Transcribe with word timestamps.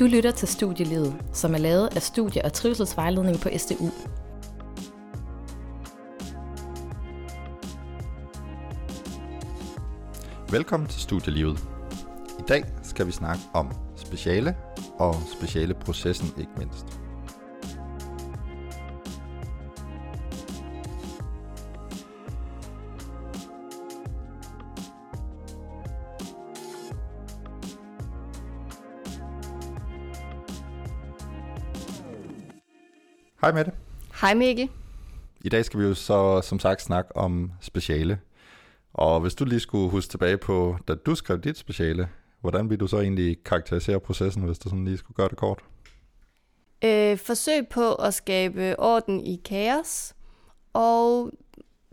Du 0.00 0.04
lytter 0.04 0.30
til 0.30 0.48
Studielivet, 0.48 1.14
som 1.32 1.54
er 1.54 1.58
lavet 1.58 1.88
af 1.96 2.02
Studie- 2.02 2.44
og 2.44 2.52
Trivselsvejledning 2.52 3.40
på 3.40 3.48
SDU. 3.56 3.90
Velkommen 10.50 10.88
til 10.88 11.00
Studielivet. 11.00 11.60
I 12.38 12.42
dag 12.48 12.64
skal 12.82 13.06
vi 13.06 13.12
snakke 13.12 13.42
om 13.52 13.72
speciale 13.96 14.56
og 14.98 15.14
speciale 15.32 15.74
processen 15.74 16.28
ikke 16.38 16.52
mindst. 16.58 16.99
Hej 33.50 33.54
med 33.54 33.64
det. 33.64 33.74
Hej 34.20 34.34
Mikkel. 34.34 34.68
I 35.44 35.48
dag 35.48 35.64
skal 35.64 35.80
vi 35.80 35.84
jo 35.84 35.94
så 35.94 36.40
som 36.40 36.58
sagt 36.58 36.82
snakke 36.82 37.16
om 37.16 37.52
speciale. 37.60 38.20
Og 38.92 39.20
hvis 39.20 39.34
du 39.34 39.44
lige 39.44 39.60
skulle 39.60 39.90
huske 39.90 40.10
tilbage 40.10 40.38
på, 40.38 40.76
da 40.88 40.94
du 40.94 41.14
skrev 41.14 41.40
dit 41.40 41.58
speciale, 41.58 42.08
hvordan 42.40 42.70
vil 42.70 42.80
du 42.80 42.86
så 42.86 43.00
egentlig 43.00 43.44
karakterisere 43.44 44.00
processen, 44.00 44.42
hvis 44.42 44.58
du 44.58 44.68
sådan 44.68 44.84
lige 44.84 44.98
skulle 44.98 45.14
gøre 45.14 45.28
det 45.28 45.36
kort? 45.36 45.58
Øh, 46.84 47.18
forsøg 47.18 47.68
på 47.68 47.94
at 47.94 48.14
skabe 48.14 48.74
orden 48.78 49.20
i 49.20 49.40
kaos, 49.44 50.14
og 50.72 51.30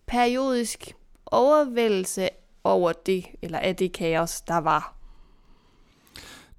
periodisk 0.07 0.91
overvældelse 1.25 2.29
over 2.63 2.91
det, 3.05 3.25
eller 3.41 3.59
af 3.59 3.75
det 3.75 3.93
kaos, 3.93 4.41
der 4.41 4.57
var. 4.57 4.95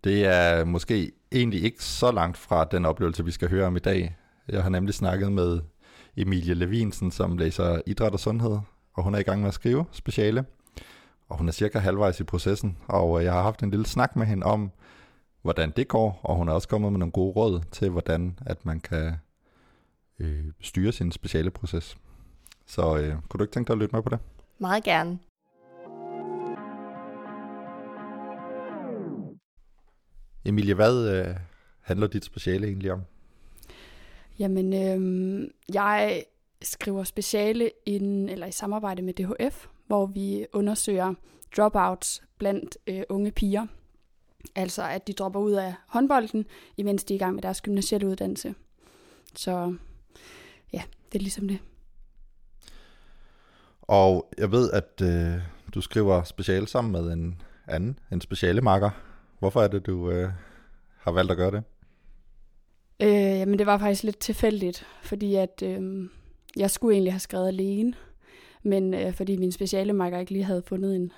Det 0.05 0.25
er 0.25 0.65
måske 0.65 1.13
egentlig 1.33 1.63
ikke 1.63 1.85
så 1.85 2.13
langt 2.13 2.39
fra 2.39 2.65
den 2.65 2.85
oplevelse, 2.85 3.25
vi 3.25 3.31
skal 3.31 3.51
høre 3.51 3.67
om 3.67 3.77
i 3.77 3.81
dag. 3.81 4.18
Jeg 4.49 4.63
har 4.63 4.71
nemlig 4.71 4.95
snakket 4.95 5.33
med 5.33 5.61
Emilie 6.17 6.55
Levinsen, 6.55 7.11
som 7.11 7.39
læser 7.39 7.81
idræt 7.87 8.13
og 8.13 8.21
sundhed, 8.21 8.59
og 8.95 9.05
hun 9.05 9.15
er 9.15 9.19
i 9.19 9.23
gang 9.23 9.41
med 9.41 9.49
at 9.49 9.55
skrive 9.55 9.85
speciale. 9.93 10.45
Og 11.29 11.39
hun 11.39 11.49
er 11.49 11.53
cirka 11.53 11.79
halvvejs 11.79 12.21
i 12.21 12.25
processen, 12.25 12.77
og 12.87 13.25
jeg 13.25 13.33
har 13.33 13.43
haft 13.43 13.63
en 13.63 13.71
lille 13.71 13.87
snak 13.87 14.17
med 14.17 14.27
hende 14.27 14.47
om, 14.47 14.71
hvordan 15.43 15.73
det 15.77 15.89
går, 15.89 16.21
og 16.23 16.37
hun 16.37 16.49
er 16.49 16.53
også 16.53 16.69
kommet 16.69 16.93
med 16.93 16.99
nogle 16.99 17.13
gode 17.13 17.33
råd 17.33 17.61
til, 17.71 17.91
hvordan 17.91 18.39
at 18.47 18.67
man 18.67 18.81
kan 18.81 19.15
øh, 20.19 20.45
styre 20.61 20.93
sin 20.93 21.13
speciale 21.13 21.51
proces. 21.51 21.97
Så 22.67 22.97
øh, 22.97 23.13
kunne 23.13 23.39
du 23.39 23.45
ikke 23.45 23.53
tænke 23.53 23.69
dig 23.69 23.75
at 23.75 23.79
lytte 23.79 23.97
med 23.97 24.03
på 24.03 24.09
det? 24.09 24.19
Meget 24.59 24.85
gerne. 24.85 25.19
Emilie, 30.45 30.75
hvad 30.75 31.09
øh, 31.17 31.37
handler 31.81 32.07
dit 32.07 32.25
speciale 32.25 32.67
egentlig 32.67 32.93
om? 32.93 33.03
Jamen, 34.39 34.73
øh, 34.73 35.51
jeg 35.75 36.25
skriver 36.63 37.05
speciale 37.05 37.71
inden, 37.87 38.29
eller 38.29 38.47
i 38.47 38.53
samarbejde 38.53 39.03
med 39.03 39.15
DHF, 39.15 39.67
hvor 39.87 40.07
vi 40.07 40.47
undersøger 40.53 41.15
dropouts 41.57 42.23
blandt 42.39 42.79
øh, 42.87 43.03
unge 43.09 43.31
piger. 43.31 43.67
Altså 44.55 44.83
at 44.83 45.07
de 45.07 45.13
dropper 45.13 45.41
ud 45.41 45.53
af 45.53 45.75
håndbolden, 45.89 46.47
imens 46.77 47.05
de 47.05 47.15
er 47.15 47.17
i 47.17 47.19
gang 47.19 47.35
med 47.35 47.43
deres 47.43 47.61
gymnasielle 47.61 48.07
uddannelse. 48.07 48.55
Så 49.35 49.75
ja, 50.73 50.83
det 51.13 51.19
er 51.19 51.23
ligesom 51.23 51.49
det. 51.49 51.59
Og 53.83 54.33
jeg 54.39 54.53
ved, 54.53 54.71
at 54.71 55.03
øh, 55.03 55.43
du 55.75 55.81
skriver 55.81 56.23
speciale 56.23 56.69
sammen 56.69 56.93
med 56.93 57.13
en 57.13 57.43
anden, 57.67 57.99
en 58.13 58.21
specialemarker. 58.21 58.91
Hvorfor 59.39 59.63
er 59.63 59.69
det, 59.69 59.87
du 59.87 60.11
øh, 60.11 60.31
har 60.99 61.13
valgt 61.13 61.31
at 61.31 61.37
gøre 61.37 61.51
det? 61.51 61.63
Øh, 63.03 63.11
jamen 63.11 63.59
det 63.59 63.67
var 63.67 63.79
faktisk 63.79 64.03
lidt 64.03 64.19
tilfældigt, 64.19 64.87
fordi 65.03 65.35
at 65.35 65.63
øh, 65.63 66.09
jeg 66.57 66.71
skulle 66.71 66.95
egentlig 66.95 67.13
have 67.13 67.21
skrevet 67.21 67.49
alene, 67.49 67.95
men 68.63 68.95
øh, 68.95 69.13
fordi 69.13 69.37
min 69.37 69.53
specialemarker 69.53 70.19
ikke 70.19 70.33
lige 70.33 70.45
havde 70.45 70.63
fundet 70.63 70.97
en, 70.97 71.13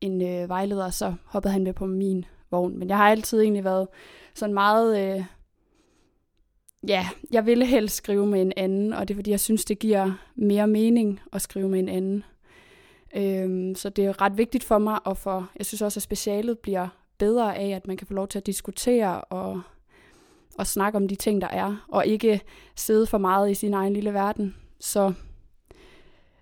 en 0.00 0.22
øh, 0.22 0.48
vejleder, 0.48 0.90
så 0.90 1.14
hoppede 1.24 1.52
han 1.52 1.64
med 1.64 1.72
på 1.72 1.86
min 1.86 2.24
vogn. 2.50 2.78
Men 2.78 2.88
jeg 2.88 2.96
har 2.96 3.10
altid 3.10 3.40
egentlig 3.40 3.64
været 3.64 3.88
sådan 4.34 4.54
meget... 4.54 5.16
Øh, 5.16 5.24
ja, 6.88 7.08
jeg 7.32 7.46
ville 7.46 7.66
helst 7.66 7.96
skrive 7.96 8.26
med 8.26 8.42
en 8.42 8.52
anden, 8.56 8.92
og 8.92 9.08
det 9.08 9.14
er 9.14 9.18
fordi, 9.18 9.30
jeg 9.30 9.40
synes, 9.40 9.64
det 9.64 9.78
giver 9.78 10.12
mere 10.34 10.66
mening 10.66 11.20
at 11.32 11.42
skrive 11.42 11.68
med 11.68 11.78
en 11.78 11.88
anden. 11.88 12.24
Øhm, 13.16 13.74
så 13.74 13.88
det 13.88 14.04
er 14.04 14.22
ret 14.22 14.38
vigtigt 14.38 14.64
for 14.64 14.78
mig, 14.78 15.06
og 15.06 15.16
for, 15.16 15.50
jeg 15.58 15.66
synes 15.66 15.82
også, 15.82 15.98
at 15.98 16.02
specialet 16.02 16.58
bliver 16.58 16.88
bedre 17.18 17.56
af, 17.56 17.68
at 17.68 17.86
man 17.86 17.96
kan 17.96 18.06
få 18.06 18.14
lov 18.14 18.28
til 18.28 18.38
at 18.38 18.46
diskutere 18.46 19.20
og, 19.20 19.60
og 20.58 20.66
snakke 20.66 20.96
om 20.96 21.08
de 21.08 21.14
ting, 21.14 21.40
der 21.40 21.48
er, 21.48 21.86
og 21.88 22.06
ikke 22.06 22.40
sidde 22.76 23.06
for 23.06 23.18
meget 23.18 23.50
i 23.50 23.54
sin 23.54 23.74
egen 23.74 23.92
lille 23.92 24.14
verden. 24.14 24.54
Så 24.80 25.12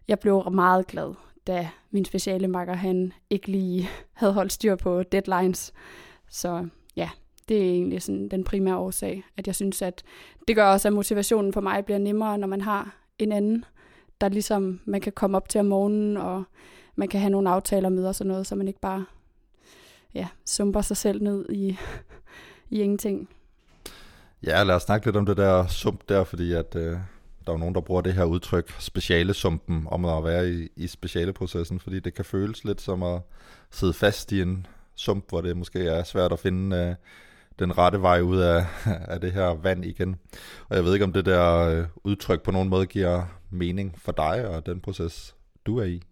jeg 0.09 0.19
blev 0.19 0.50
meget 0.53 0.87
glad, 0.87 1.15
da 1.47 1.69
min 1.91 2.04
speciale 2.04 2.48
makker, 2.48 2.75
han 2.75 3.12
ikke 3.31 3.48
lige 3.48 3.88
havde 4.12 4.32
holdt 4.32 4.53
styr 4.53 4.76
på 4.76 5.03
deadlines. 5.03 5.72
Så 6.28 6.69
ja, 6.97 7.10
det 7.48 7.56
er 7.56 7.71
egentlig 7.71 8.03
sådan 8.03 8.28
den 8.28 8.44
primære 8.44 8.76
årsag, 8.76 9.25
at 9.37 9.47
jeg 9.47 9.54
synes, 9.54 9.82
at 9.82 10.03
det 10.48 10.56
gør 10.56 10.66
også, 10.66 10.88
at 10.88 10.94
motivationen 10.94 11.53
for 11.53 11.60
mig 11.60 11.84
bliver 11.84 11.98
nemmere, 11.98 12.38
når 12.38 12.47
man 12.47 12.60
har 12.60 12.97
en 13.19 13.32
anden, 13.32 13.65
der 14.21 14.28
ligesom 14.28 14.81
man 14.84 15.00
kan 15.00 15.12
komme 15.12 15.37
op 15.37 15.48
til 15.48 15.59
om 15.59 15.66
morgenen, 15.66 16.16
og 16.16 16.44
man 16.97 17.09
kan 17.09 17.21
have 17.21 17.31
nogle 17.31 17.50
aftaler 17.50 17.88
med 17.88 18.06
og 18.06 18.15
sådan 18.15 18.28
noget, 18.28 18.47
så 18.47 18.54
man 18.54 18.69
ikke 18.69 18.81
bare 18.81 19.04
ja, 20.15 20.28
sumper 20.44 20.81
sig 20.81 20.97
selv 20.97 21.22
ned 21.22 21.47
i, 21.50 21.78
i 22.71 22.81
ingenting. 22.81 23.28
Ja, 24.46 24.62
lad 24.62 24.74
os 24.74 24.82
snakke 24.82 25.06
lidt 25.06 25.16
om 25.16 25.26
det 25.26 25.36
der 25.36 25.66
sump 25.66 26.08
der, 26.08 26.24
fordi 26.24 26.52
at 26.52 26.76
øh, 26.76 26.98
der 27.46 27.52
er 27.52 27.56
nogen, 27.56 27.74
der 27.74 27.80
bruger 27.80 28.00
det 28.00 28.14
her 28.14 28.24
udtryk, 28.24 28.74
speciale 28.78 29.34
sumpen, 29.34 29.86
om 29.90 30.04
at 30.04 30.24
være 30.24 30.50
i, 30.50 30.68
i 30.76 30.86
specialeprocessen, 30.86 31.80
fordi 31.80 32.00
det 32.00 32.14
kan 32.14 32.24
føles 32.24 32.64
lidt 32.64 32.80
som 32.80 33.02
at 33.02 33.20
sidde 33.70 33.92
fast 33.92 34.32
i 34.32 34.42
en 34.42 34.66
sump, 34.94 35.28
hvor 35.28 35.40
det 35.40 35.56
måske 35.56 35.86
er 35.88 36.02
svært 36.02 36.32
at 36.32 36.38
finde 36.38 36.76
øh, 36.76 36.94
den 37.58 37.78
rette 37.78 38.02
vej 38.02 38.20
ud 38.20 38.38
af, 38.38 38.66
af 39.12 39.20
det 39.20 39.32
her 39.32 39.48
vand 39.48 39.84
igen. 39.84 40.16
Og 40.68 40.76
jeg 40.76 40.84
ved 40.84 40.92
ikke, 40.92 41.04
om 41.04 41.12
det 41.12 41.24
der 41.24 41.56
øh, 41.56 41.86
udtryk 42.04 42.42
på 42.42 42.50
nogen 42.50 42.68
måde 42.68 42.86
giver 42.86 43.22
mening 43.50 43.98
for 43.98 44.12
dig 44.12 44.48
og 44.48 44.66
den 44.66 44.80
proces, 44.80 45.34
du 45.66 45.78
er 45.78 45.84
i. 45.84 46.02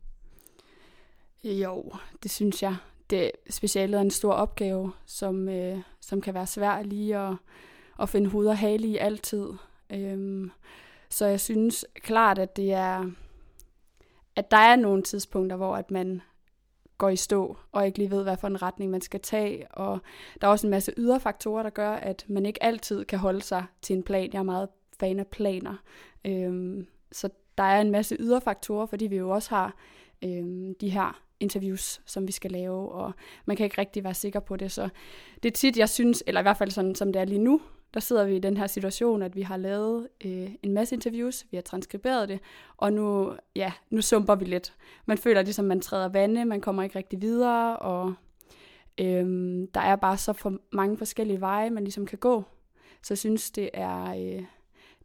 Jo, 1.45 1.93
det 2.23 2.31
synes 2.31 2.63
jeg. 2.63 2.77
Det 3.11 3.31
specialet 3.51 3.99
er 3.99 4.01
en 4.01 4.11
stor 4.11 4.33
opgave, 4.33 4.93
som, 5.07 5.49
øh, 5.49 5.79
som 6.01 6.21
kan 6.21 6.35
være 6.35 6.47
svær 6.47 6.83
lige 6.83 7.19
at, 7.19 7.35
at 7.99 8.09
finde 8.09 8.31
hoved 8.31 8.47
og 8.47 8.59
hale 8.59 8.89
i 8.89 8.97
altid. 8.97 9.49
Øhm, 9.91 10.51
så 11.11 11.27
jeg 11.27 11.41
synes 11.41 11.87
klart, 11.95 12.39
at 12.39 12.57
det 12.57 12.73
er, 12.73 13.11
at 14.37 14.51
der 14.51 14.57
er 14.57 14.77
nogle 14.77 15.03
tidspunkter, 15.03 15.57
hvor 15.57 15.77
at 15.77 15.91
man 15.91 16.23
går 16.99 17.09
i 17.09 17.17
stå, 17.17 17.57
og 17.73 17.87
ikke 17.87 17.99
lige 17.99 18.11
ved, 18.11 18.23
hvad 18.23 18.37
for 18.37 18.47
en 18.47 18.63
retning 18.63 18.91
man 18.91 19.01
skal 19.01 19.21
tage. 19.21 19.71
Og 19.71 19.99
der 20.41 20.47
er 20.47 20.51
også 20.51 20.67
en 20.67 20.71
masse 20.71 20.93
ydre 20.97 21.21
faktorer, 21.21 21.63
der 21.63 21.71
gør, 21.71 21.93
at 21.93 22.25
man 22.29 22.47
ikke 22.47 22.63
altid 22.63 23.05
kan 23.05 23.19
holde 23.19 23.43
sig 23.43 23.65
til 23.83 23.97
en 23.97 24.03
plan. 24.03 24.31
Jeg 24.33 24.39
er 24.39 24.43
meget 24.43 24.69
fan 25.01 25.19
af 25.19 25.27
planer. 25.27 25.75
Øhm, 26.25 26.87
så 27.13 27.29
der 27.59 27.65
er 27.65 27.81
en 27.81 27.91
masse 27.91 28.17
ydre 28.21 28.41
faktorer, 28.41 28.87
fordi 28.87 29.07
vi 29.07 29.17
jo 29.17 29.31
også 29.31 29.51
har 29.51 29.77
øhm, 30.25 30.75
de 30.81 30.91
her 30.91 31.23
interviews, 31.41 32.01
som 32.07 32.27
vi 32.27 32.33
skal 32.33 32.51
lave, 32.51 32.93
og 32.93 33.13
man 33.47 33.57
kan 33.57 33.65
ikke 33.65 33.81
rigtig 33.81 34.05
være 34.05 34.15
sikker 34.15 34.41
på 34.41 34.57
det. 34.57 34.73
Så 34.73 34.89
det 35.43 35.49
er 35.49 35.53
tit, 35.53 35.77
jeg 35.77 35.89
synes, 35.89 36.23
eller 36.27 36.41
i 36.41 36.43
hvert 36.43 36.57
fald 36.57 36.71
sådan, 36.71 36.95
som 36.95 37.13
det 37.13 37.21
er 37.21 37.25
lige 37.25 37.39
nu, 37.39 37.61
der 37.95 38.01
sidder 38.01 38.25
vi 38.25 38.37
i 38.37 38.39
den 38.39 38.57
her 38.57 38.67
situation, 38.67 39.23
at 39.23 39.37
vi 39.37 39.43
har 39.43 39.57
lavet 39.57 40.09
øh, 40.25 40.51
en 40.63 40.73
masse 40.73 40.95
interviews, 40.95 41.47
vi 41.51 41.57
har 41.57 41.63
transkriberet 41.63 42.29
det, 42.29 42.41
og 42.77 42.93
nu, 42.93 43.35
ja, 43.57 43.73
nu 43.91 44.03
sumper 44.03 44.35
vi 44.35 44.45
lidt. 44.45 44.75
Man 45.07 45.19
føler 45.19 45.43
ligesom, 45.43 45.65
man 45.65 45.81
træder 45.81 46.09
vande, 46.09 46.45
man 46.45 46.61
kommer 46.61 46.83
ikke 46.83 46.99
rigtig 46.99 47.23
videre, 47.23 47.77
og 47.77 48.15
øh, 49.01 49.27
der 49.75 49.81
er 49.81 49.97
bare 49.97 50.19
så 50.19 50.33
for 50.33 50.59
mange 50.73 50.97
forskellige 50.97 51.41
veje, 51.41 51.71
man 51.71 51.85
ligesom 51.85 52.07
kan 52.07 52.19
gå. 52.19 52.45
Så 53.03 53.15
jeg 53.15 53.19
synes, 53.19 53.51
det 53.51 53.71
er, 53.75 54.11
øh, 54.11 54.45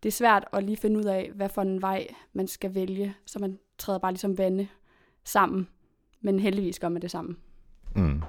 det 0.04 0.10
er 0.10 0.12
svært 0.12 0.46
at 0.54 0.64
lige 0.64 0.78
finde 0.78 1.00
ud 1.00 1.06
af, 1.06 1.32
hvad 1.36 1.50
for 1.50 1.62
en 1.62 1.82
vej 1.82 2.08
man 2.34 2.48
skal 2.48 2.76
vælge, 2.76 3.16
så 3.26 3.40
man 3.40 3.60
træder 3.78 4.00
bare 4.00 4.12
ligesom 4.12 4.38
vande 4.38 4.68
sammen, 5.24 5.68
men 6.22 6.40
heldigvis 6.40 6.80
gør 6.80 6.90
man 6.90 7.02
det 7.02 7.12
sammen. 7.12 7.38
Mm. 7.96 8.22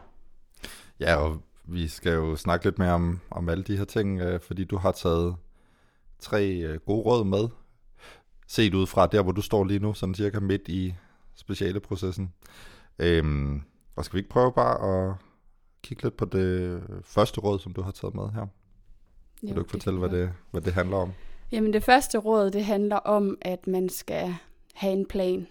Ja, 1.01 1.17
og 1.17 1.41
vi 1.65 1.89
skal 1.89 2.13
jo 2.13 2.37
snakke 2.37 2.67
lidt 2.67 2.79
mere 2.79 2.93
om, 2.93 3.21
om 3.31 3.49
alle 3.49 3.65
de 3.65 3.77
her 3.77 3.85
ting, 3.85 4.21
øh, 4.21 4.41
fordi 4.41 4.65
du 4.65 4.77
har 4.77 4.93
taget 4.93 5.37
tre 6.19 6.51
øh, 6.51 6.81
gode 6.81 7.03
råd 7.03 7.25
med, 7.25 7.49
set 8.47 8.75
ud 8.75 8.87
fra 8.87 9.07
der, 9.07 9.23
hvor 9.23 9.33
du 9.33 9.43
står 9.43 9.65
lige 9.65 9.81
nu, 9.81 9.95
sådan 9.95 10.15
cirka 10.15 10.41
midt 10.41 10.69
i 10.69 10.95
specialeprocessen. 11.35 12.33
Øhm, 12.99 13.63
og 13.97 14.05
skal 14.05 14.17
vi 14.17 14.19
ikke 14.19 14.31
prøve 14.31 14.53
bare 14.53 15.09
at 15.09 15.15
kigge 15.83 16.03
lidt 16.03 16.17
på 16.17 16.25
det 16.25 16.83
første 17.05 17.41
råd, 17.41 17.59
som 17.59 17.73
du 17.73 17.83
har 17.83 17.91
taget 17.91 18.15
med 18.15 18.29
her? 18.35 18.47
Vil 19.41 19.51
jo, 19.51 19.55
du 19.55 19.61
ikke 19.61 19.71
fortælle, 19.71 19.99
hvad 19.99 20.09
det, 20.09 20.33
hvad 20.51 20.61
det 20.61 20.73
handler 20.73 20.97
om? 20.97 21.13
Jamen 21.53 21.73
det 21.73 21.85
første 21.85 22.19
råd, 22.19 22.51
det 22.51 22.65
handler 22.65 22.97
om, 22.97 23.39
at 23.41 23.67
man 23.67 23.89
skal 23.89 24.35
have 24.75 24.93
en 24.93 25.07
plan. 25.07 25.47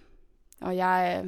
Og 0.62 0.78
jeg, 0.78 1.26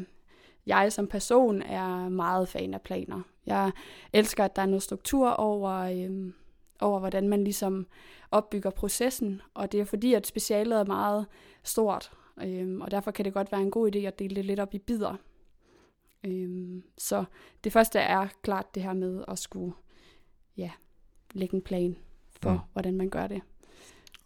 jeg 0.65 0.93
som 0.93 1.07
person 1.07 1.61
er 1.61 2.09
meget 2.09 2.47
fan 2.49 2.73
af 2.73 2.81
planer. 2.81 3.21
Jeg 3.45 3.71
elsker, 4.13 4.43
at 4.43 4.55
der 4.55 4.61
er 4.61 4.65
noget 4.65 4.83
struktur 4.83 5.29
over, 5.29 5.71
øhm, 5.71 6.33
over, 6.79 6.99
hvordan 6.99 7.29
man 7.29 7.43
ligesom 7.43 7.87
opbygger 8.31 8.69
processen, 8.69 9.41
og 9.53 9.71
det 9.71 9.79
er 9.79 9.85
fordi, 9.85 10.13
at 10.13 10.27
specialet 10.27 10.79
er 10.79 10.85
meget 10.85 11.25
stort, 11.63 12.11
øhm, 12.43 12.81
og 12.81 12.91
derfor 12.91 13.11
kan 13.11 13.25
det 13.25 13.33
godt 13.33 13.51
være 13.51 13.61
en 13.61 13.71
god 13.71 13.95
idé 13.95 13.99
at 13.99 14.19
dele 14.19 14.35
det 14.35 14.45
lidt 14.45 14.59
op 14.59 14.73
i 14.73 14.79
bidder. 14.79 15.15
Øhm, 16.23 16.83
så 16.97 17.25
det 17.63 17.73
første 17.73 17.99
er 17.99 18.27
klart 18.41 18.75
det 18.75 18.83
her 18.83 18.93
med 18.93 19.23
at 19.27 19.39
skulle 19.39 19.73
ja, 20.57 20.71
lægge 21.33 21.55
en 21.55 21.61
plan 21.61 21.97
for, 22.41 22.51
mm. 22.51 22.59
hvordan 22.73 22.97
man 22.97 23.09
gør 23.09 23.27
det. 23.27 23.41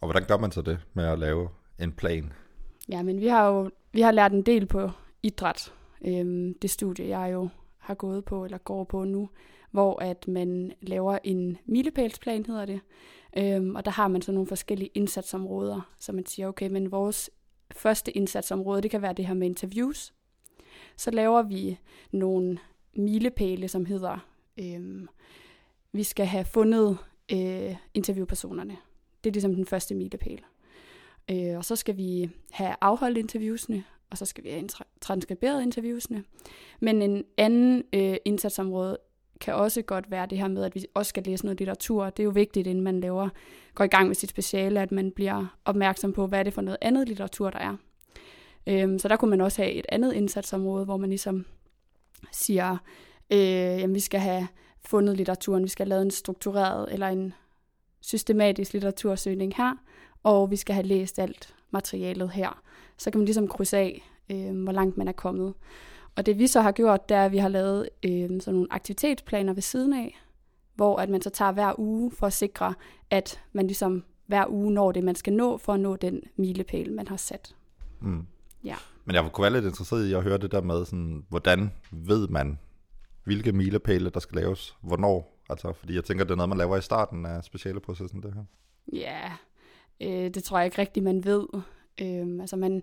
Og 0.00 0.06
hvordan 0.06 0.24
gør 0.28 0.36
man 0.36 0.52
så 0.52 0.62
det 0.62 0.78
med 0.94 1.04
at 1.04 1.18
lave 1.18 1.48
en 1.78 1.92
plan? 1.92 2.32
Ja, 2.88 3.02
men 3.02 3.20
vi 3.20 3.26
har 3.26 3.48
jo 3.48 3.70
vi 3.92 4.00
har 4.00 4.10
lært 4.10 4.32
en 4.32 4.42
del 4.42 4.66
på 4.66 4.90
idræt, 5.22 5.72
øhm, 6.04 6.54
det 6.62 6.70
studie, 6.70 7.18
jeg 7.18 7.32
jo 7.32 7.48
har 7.80 7.94
gået 7.94 8.24
på 8.24 8.44
eller 8.44 8.58
går 8.58 8.84
på 8.84 9.04
nu, 9.04 9.28
hvor 9.70 10.02
at 10.02 10.28
man 10.28 10.72
laver 10.80 11.18
en 11.24 11.58
milepælsplan, 11.64 12.46
hedder 12.46 12.64
det. 12.64 12.80
Øhm, 13.38 13.76
og 13.76 13.84
der 13.84 13.90
har 13.90 14.08
man 14.08 14.22
så 14.22 14.32
nogle 14.32 14.46
forskellige 14.46 14.90
indsatsområder, 14.94 15.90
så 15.98 16.12
man 16.12 16.26
siger, 16.26 16.48
okay, 16.48 16.68
men 16.68 16.92
vores 16.92 17.30
første 17.72 18.12
indsatsområde, 18.12 18.82
det 18.82 18.90
kan 18.90 19.02
være 19.02 19.12
det 19.12 19.26
her 19.26 19.34
med 19.34 19.46
interviews. 19.46 20.14
Så 20.96 21.10
laver 21.10 21.42
vi 21.42 21.78
nogle 22.12 22.58
milepæle, 22.96 23.68
som 23.68 23.86
hedder, 23.86 24.18
øhm, 24.58 25.08
vi 25.92 26.02
skal 26.02 26.26
have 26.26 26.44
fundet 26.44 26.98
øh, 27.32 27.76
interviewpersonerne. 27.94 28.76
Det 29.24 29.30
er 29.30 29.32
ligesom 29.32 29.54
den 29.54 29.66
første 29.66 29.94
milepæl. 29.94 30.44
Øh, 31.30 31.56
og 31.56 31.64
så 31.64 31.76
skal 31.76 31.96
vi 31.96 32.30
have 32.50 32.74
afholdt 32.80 33.18
interviewsene, 33.18 33.84
og 34.10 34.18
så 34.18 34.26
skal 34.26 34.44
vi 34.44 34.50
have 34.50 34.68
transkriberet 35.00 35.62
interviewsene. 35.62 36.24
Men 36.80 37.02
en 37.02 37.24
anden 37.36 37.82
øh, 37.92 38.16
indsatsområde 38.24 38.98
kan 39.40 39.54
også 39.54 39.82
godt 39.82 40.10
være 40.10 40.26
det 40.26 40.38
her 40.38 40.48
med, 40.48 40.64
at 40.64 40.74
vi 40.74 40.86
også 40.94 41.08
skal 41.08 41.22
læse 41.22 41.44
noget 41.44 41.60
litteratur. 41.60 42.10
Det 42.10 42.22
er 42.22 42.24
jo 42.24 42.30
vigtigt, 42.30 42.66
inden 42.66 42.84
man 42.84 43.00
laver, 43.00 43.28
går 43.74 43.84
i 43.84 43.88
gang 43.88 44.06
med 44.06 44.14
sit 44.14 44.30
speciale, 44.30 44.80
at 44.80 44.92
man 44.92 45.10
bliver 45.10 45.46
opmærksom 45.64 46.12
på, 46.12 46.26
hvad 46.26 46.38
er 46.38 46.42
det 46.42 46.54
for 46.54 46.62
noget 46.62 46.78
andet 46.80 47.08
litteratur, 47.08 47.50
der 47.50 47.58
er. 47.58 47.76
Øhm, 48.66 48.98
så 48.98 49.08
der 49.08 49.16
kunne 49.16 49.30
man 49.30 49.40
også 49.40 49.62
have 49.62 49.72
et 49.72 49.86
andet 49.88 50.12
indsatsområde, 50.12 50.84
hvor 50.84 50.96
man 50.96 51.08
ligesom 51.08 51.46
siger, 52.32 52.76
øh, 53.30 53.38
jamen 53.38 53.94
vi 53.94 54.00
skal 54.00 54.20
have 54.20 54.48
fundet 54.84 55.16
litteraturen, 55.16 55.64
vi 55.64 55.68
skal 55.68 55.86
have 55.86 55.88
lavet 55.90 56.02
en 56.02 56.10
struktureret 56.10 56.92
eller 56.92 57.08
en 57.08 57.34
systematisk 58.00 58.72
litteratursøgning 58.72 59.54
her, 59.56 59.74
og 60.22 60.50
vi 60.50 60.56
skal 60.56 60.74
have 60.74 60.86
læst 60.86 61.18
alt 61.18 61.54
materialet 61.70 62.30
her. 62.30 62.62
Så 62.98 63.10
kan 63.10 63.18
man 63.18 63.24
ligesom 63.24 63.48
krydse 63.48 63.76
af, 63.76 64.10
øh, 64.30 64.62
hvor 64.62 64.72
langt 64.72 64.96
man 64.96 65.08
er 65.08 65.12
kommet. 65.12 65.54
Og 66.16 66.26
det 66.26 66.38
vi 66.38 66.46
så 66.46 66.60
har 66.60 66.72
gjort, 66.72 67.08
det 67.08 67.16
er, 67.16 67.24
at 67.24 67.32
vi 67.32 67.38
har 67.38 67.48
lavet 67.48 67.88
øh, 68.02 68.40
sådan 68.40 68.54
nogle 68.54 68.66
aktivitetsplaner 68.70 69.52
ved 69.52 69.62
siden 69.62 69.92
af, 69.92 70.20
hvor 70.74 70.96
at 70.96 71.08
man 71.08 71.22
så 71.22 71.30
tager 71.30 71.52
hver 71.52 71.80
uge 71.80 72.10
for 72.10 72.26
at 72.26 72.32
sikre, 72.32 72.74
at 73.10 73.40
man 73.52 73.66
ligesom 73.66 74.04
hver 74.26 74.46
uge 74.48 74.72
når 74.72 74.92
det, 74.92 75.04
man 75.04 75.14
skal 75.14 75.32
nå, 75.32 75.58
for 75.58 75.72
at 75.72 75.80
nå 75.80 75.96
den 75.96 76.20
milepæl, 76.36 76.92
man 76.92 77.08
har 77.08 77.16
sat. 77.16 77.54
Mm. 78.00 78.26
Ja. 78.64 78.76
Men 79.04 79.14
jeg 79.14 79.28
kunne 79.32 79.42
være 79.42 79.52
lidt 79.52 79.64
interesseret 79.64 80.06
i 80.06 80.12
at 80.12 80.22
høre 80.22 80.38
det 80.38 80.52
der 80.52 80.60
med, 80.62 80.84
sådan, 80.84 81.24
hvordan 81.28 81.72
ved 81.90 82.28
man, 82.28 82.58
hvilke 83.24 83.52
milepæle, 83.52 84.10
der 84.10 84.20
skal 84.20 84.36
laves, 84.36 84.76
hvornår? 84.80 85.36
Altså, 85.50 85.72
fordi 85.72 85.94
jeg 85.94 86.04
tænker, 86.04 86.24
det 86.24 86.30
er 86.30 86.36
noget, 86.36 86.48
man 86.48 86.58
laver 86.58 86.76
i 86.76 86.80
starten 86.80 87.26
af 87.26 87.44
specialeprocessen, 87.44 88.22
det 88.22 88.34
her. 88.34 88.44
Ja, 88.92 89.32
øh, 90.00 90.34
det 90.34 90.44
tror 90.44 90.58
jeg 90.58 90.64
ikke 90.64 90.78
rigtigt, 90.78 91.04
man 91.04 91.24
ved. 91.24 91.46
Øh, 92.00 92.40
altså, 92.40 92.56
man, 92.56 92.82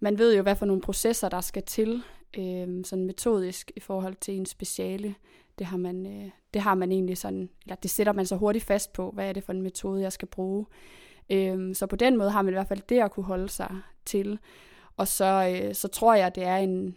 man 0.00 0.18
ved 0.18 0.36
jo, 0.36 0.42
hvad 0.42 0.56
for 0.56 0.66
nogle 0.66 0.82
processer, 0.82 1.28
der 1.28 1.40
skal 1.40 1.62
til, 1.62 2.02
øh, 2.38 2.84
sådan 2.84 3.04
metodisk 3.04 3.72
i 3.76 3.80
forhold 3.80 4.14
til 4.20 4.34
en 4.34 4.46
speciale. 4.46 5.14
Det 5.58 5.66
har 5.66 5.76
man, 5.76 6.06
øh, 6.06 6.30
det 6.54 6.62
har 6.62 6.74
man 6.74 6.92
egentlig 6.92 7.18
sådan, 7.18 7.50
eller 7.62 7.76
det 7.76 7.90
sætter 7.90 8.12
man 8.12 8.26
så 8.26 8.36
hurtigt 8.36 8.64
fast 8.64 8.92
på, 8.92 9.10
hvad 9.10 9.28
er 9.28 9.32
det 9.32 9.44
for 9.44 9.52
en 9.52 9.62
metode, 9.62 10.02
jeg 10.02 10.12
skal 10.12 10.28
bruge. 10.28 10.66
Øh, 11.30 11.74
så 11.74 11.86
på 11.86 11.96
den 11.96 12.16
måde 12.16 12.30
har 12.30 12.42
man 12.42 12.52
i 12.52 12.56
hvert 12.56 12.68
fald 12.68 12.82
det 12.88 13.00
at 13.00 13.10
kunne 13.10 13.26
holde 13.26 13.48
sig 13.48 13.76
til. 14.04 14.38
Og 14.96 15.08
så, 15.08 15.60
øh, 15.62 15.74
så 15.74 15.88
tror 15.88 16.14
jeg, 16.14 16.34
det 16.34 16.44
er 16.44 16.56
en, 16.56 16.96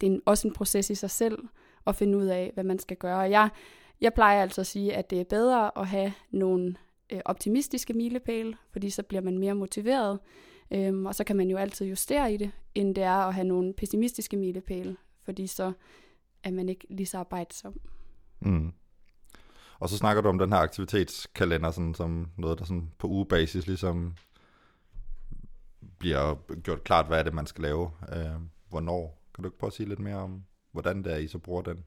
det 0.00 0.06
er 0.06 0.10
en, 0.10 0.22
også 0.26 0.48
en 0.48 0.54
proces 0.54 0.90
i 0.90 0.94
sig 0.94 1.10
selv 1.10 1.38
at 1.86 1.96
finde 1.96 2.18
ud 2.18 2.26
af, 2.26 2.50
hvad 2.54 2.64
man 2.64 2.78
skal 2.78 2.96
gøre. 2.96 3.18
jeg, 3.18 3.48
jeg 4.00 4.14
plejer 4.14 4.42
altså 4.42 4.60
at 4.60 4.66
sige, 4.66 4.94
at 4.94 5.10
det 5.10 5.20
er 5.20 5.24
bedre 5.24 5.78
at 5.78 5.86
have 5.86 6.12
nogle 6.30 6.76
øh, 7.12 7.20
optimistiske 7.24 7.92
milepæle, 7.92 8.56
fordi 8.72 8.90
så 8.90 9.02
bliver 9.02 9.22
man 9.22 9.38
mere 9.38 9.54
motiveret, 9.54 10.18
Øhm, 10.72 11.06
og 11.06 11.14
så 11.14 11.24
kan 11.24 11.36
man 11.36 11.50
jo 11.50 11.56
altid 11.56 11.86
justere 11.86 12.34
i 12.34 12.36
det, 12.36 12.50
end 12.74 12.94
det 12.94 13.04
er 13.04 13.16
at 13.16 13.34
have 13.34 13.46
nogle 13.46 13.72
pessimistiske 13.72 14.36
milepæle, 14.36 14.96
fordi 15.24 15.46
så 15.46 15.72
er 16.44 16.50
man 16.50 16.68
ikke 16.68 16.86
lige 16.90 17.06
så 17.06 17.18
arbejdsom. 17.18 17.80
Mm. 18.40 18.72
Og 19.78 19.88
så 19.88 19.96
snakker 19.96 20.22
du 20.22 20.28
om 20.28 20.38
den 20.38 20.52
her 20.52 20.58
aktivitetskalender, 20.58 21.70
sådan, 21.70 21.94
som 21.94 22.30
noget, 22.38 22.58
der 22.58 22.64
sådan 22.64 22.90
på 22.98 23.06
ugebasis 23.06 23.66
ligesom 23.66 24.14
bliver 25.98 26.34
gjort 26.60 26.84
klart, 26.84 27.06
hvad 27.06 27.18
er 27.18 27.22
det, 27.22 27.34
man 27.34 27.46
skal 27.46 27.62
lave, 27.62 27.90
øh, 28.12 28.40
hvornår. 28.68 29.22
Kan 29.34 29.42
du 29.42 29.48
ikke 29.48 29.58
prøve 29.58 29.68
at 29.68 29.74
sige 29.74 29.88
lidt 29.88 30.00
mere 30.00 30.16
om, 30.16 30.44
hvordan 30.72 31.04
det 31.04 31.12
er, 31.12 31.16
I 31.16 31.26
så 31.26 31.38
bruger 31.38 31.62
den? 31.62 31.84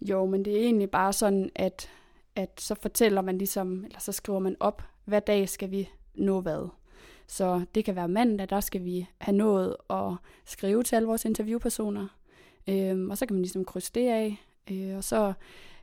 Jo, 0.00 0.26
men 0.26 0.44
det 0.44 0.56
er 0.56 0.64
egentlig 0.64 0.90
bare 0.90 1.12
sådan, 1.12 1.50
at, 1.54 1.90
at 2.36 2.60
så 2.60 2.74
fortæller 2.74 3.22
man 3.22 3.38
ligesom, 3.38 3.84
eller 3.84 4.00
så 4.00 4.12
skriver 4.12 4.38
man 4.38 4.56
op, 4.60 4.82
hvad 5.04 5.20
dag 5.20 5.48
skal 5.48 5.70
vi 5.70 5.88
nå 6.14 6.40
hvad. 6.40 6.68
Så 7.26 7.64
det 7.74 7.84
kan 7.84 7.96
være 7.96 8.08
mandag, 8.08 8.50
der 8.50 8.60
skal 8.60 8.84
vi 8.84 9.06
have 9.18 9.36
nået 9.36 9.76
at 9.90 10.12
skrive 10.44 10.82
til 10.82 10.96
alle 10.96 11.06
vores 11.06 11.24
interviewpersoner. 11.24 12.08
Øhm, 12.68 13.10
og 13.10 13.18
så 13.18 13.26
kan 13.26 13.34
man 13.34 13.42
ligesom 13.42 13.64
krydse 13.64 13.92
det 13.94 14.08
af. 14.08 14.44
Øh, 14.70 14.96
og 14.96 15.04
så 15.04 15.32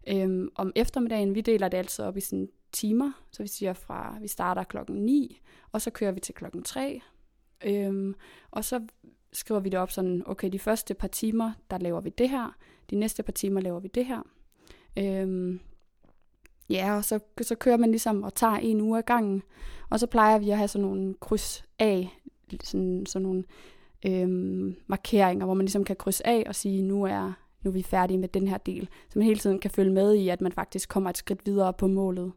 øhm, 0.07 0.49
om 0.55 0.71
eftermiddagen, 0.75 1.35
vi 1.35 1.41
deler 1.41 1.67
det 1.67 1.77
altså 1.77 2.03
op 2.03 2.17
i 2.17 2.21
sådan 2.21 2.49
timer. 2.71 3.11
Så 3.31 3.43
vi 3.43 3.47
siger 3.47 3.73
fra, 3.73 4.17
vi 4.21 4.27
starter 4.27 4.63
klokken 4.63 4.95
9, 4.95 5.41
og 5.71 5.81
så 5.81 5.91
kører 5.91 6.11
vi 6.11 6.19
til 6.19 6.35
klokken 6.35 6.63
3. 6.63 7.01
Øhm, 7.65 8.15
og 8.51 8.65
så 8.65 8.81
skriver 9.33 9.59
vi 9.59 9.69
det 9.69 9.79
op 9.79 9.91
sådan, 9.91 10.23
okay, 10.25 10.49
de 10.51 10.59
første 10.59 10.93
par 10.93 11.07
timer, 11.07 11.51
der 11.71 11.77
laver 11.77 12.01
vi 12.01 12.09
det 12.09 12.29
her. 12.29 12.55
De 12.89 12.95
næste 12.95 13.23
par 13.23 13.31
timer 13.31 13.61
laver 13.61 13.79
vi 13.79 13.87
det 13.87 14.05
her. 14.05 14.21
Øhm, 14.97 15.59
Ja, 16.69 16.95
og 16.95 17.05
så, 17.05 17.19
så 17.41 17.55
kører 17.55 17.77
man 17.77 17.89
ligesom 17.91 18.23
og 18.23 18.35
tager 18.35 18.55
en 18.55 18.81
uge 18.81 18.97
ad 18.97 19.03
gangen. 19.03 19.43
Og 19.89 19.99
så 19.99 20.07
plejer 20.07 20.39
vi 20.39 20.49
at 20.49 20.57
have 20.57 20.67
sådan 20.67 20.87
nogle 20.87 21.15
kryds 21.19 21.63
af, 21.79 22.19
sådan, 22.63 23.05
sådan 23.05 23.23
nogle 23.23 23.43
øhm, 24.05 24.75
markeringer, 24.87 25.45
hvor 25.45 25.53
man 25.53 25.65
ligesom 25.65 25.83
kan 25.83 25.95
krydse 25.95 26.27
af 26.27 26.43
og 26.47 26.55
sige, 26.55 26.81
nu 26.81 27.03
er, 27.03 27.33
nu 27.63 27.69
er 27.69 27.73
vi 27.73 27.83
færdige 27.83 28.17
med 28.17 28.27
den 28.27 28.47
her 28.47 28.57
del. 28.57 28.89
Så 29.09 29.19
man 29.19 29.25
hele 29.25 29.39
tiden 29.39 29.59
kan 29.59 29.71
følge 29.71 29.91
med 29.91 30.15
i, 30.15 30.29
at 30.29 30.41
man 30.41 30.51
faktisk 30.51 30.89
kommer 30.89 31.09
et 31.09 31.17
skridt 31.17 31.45
videre 31.45 31.73
på 31.73 31.87
målet. 31.87 32.31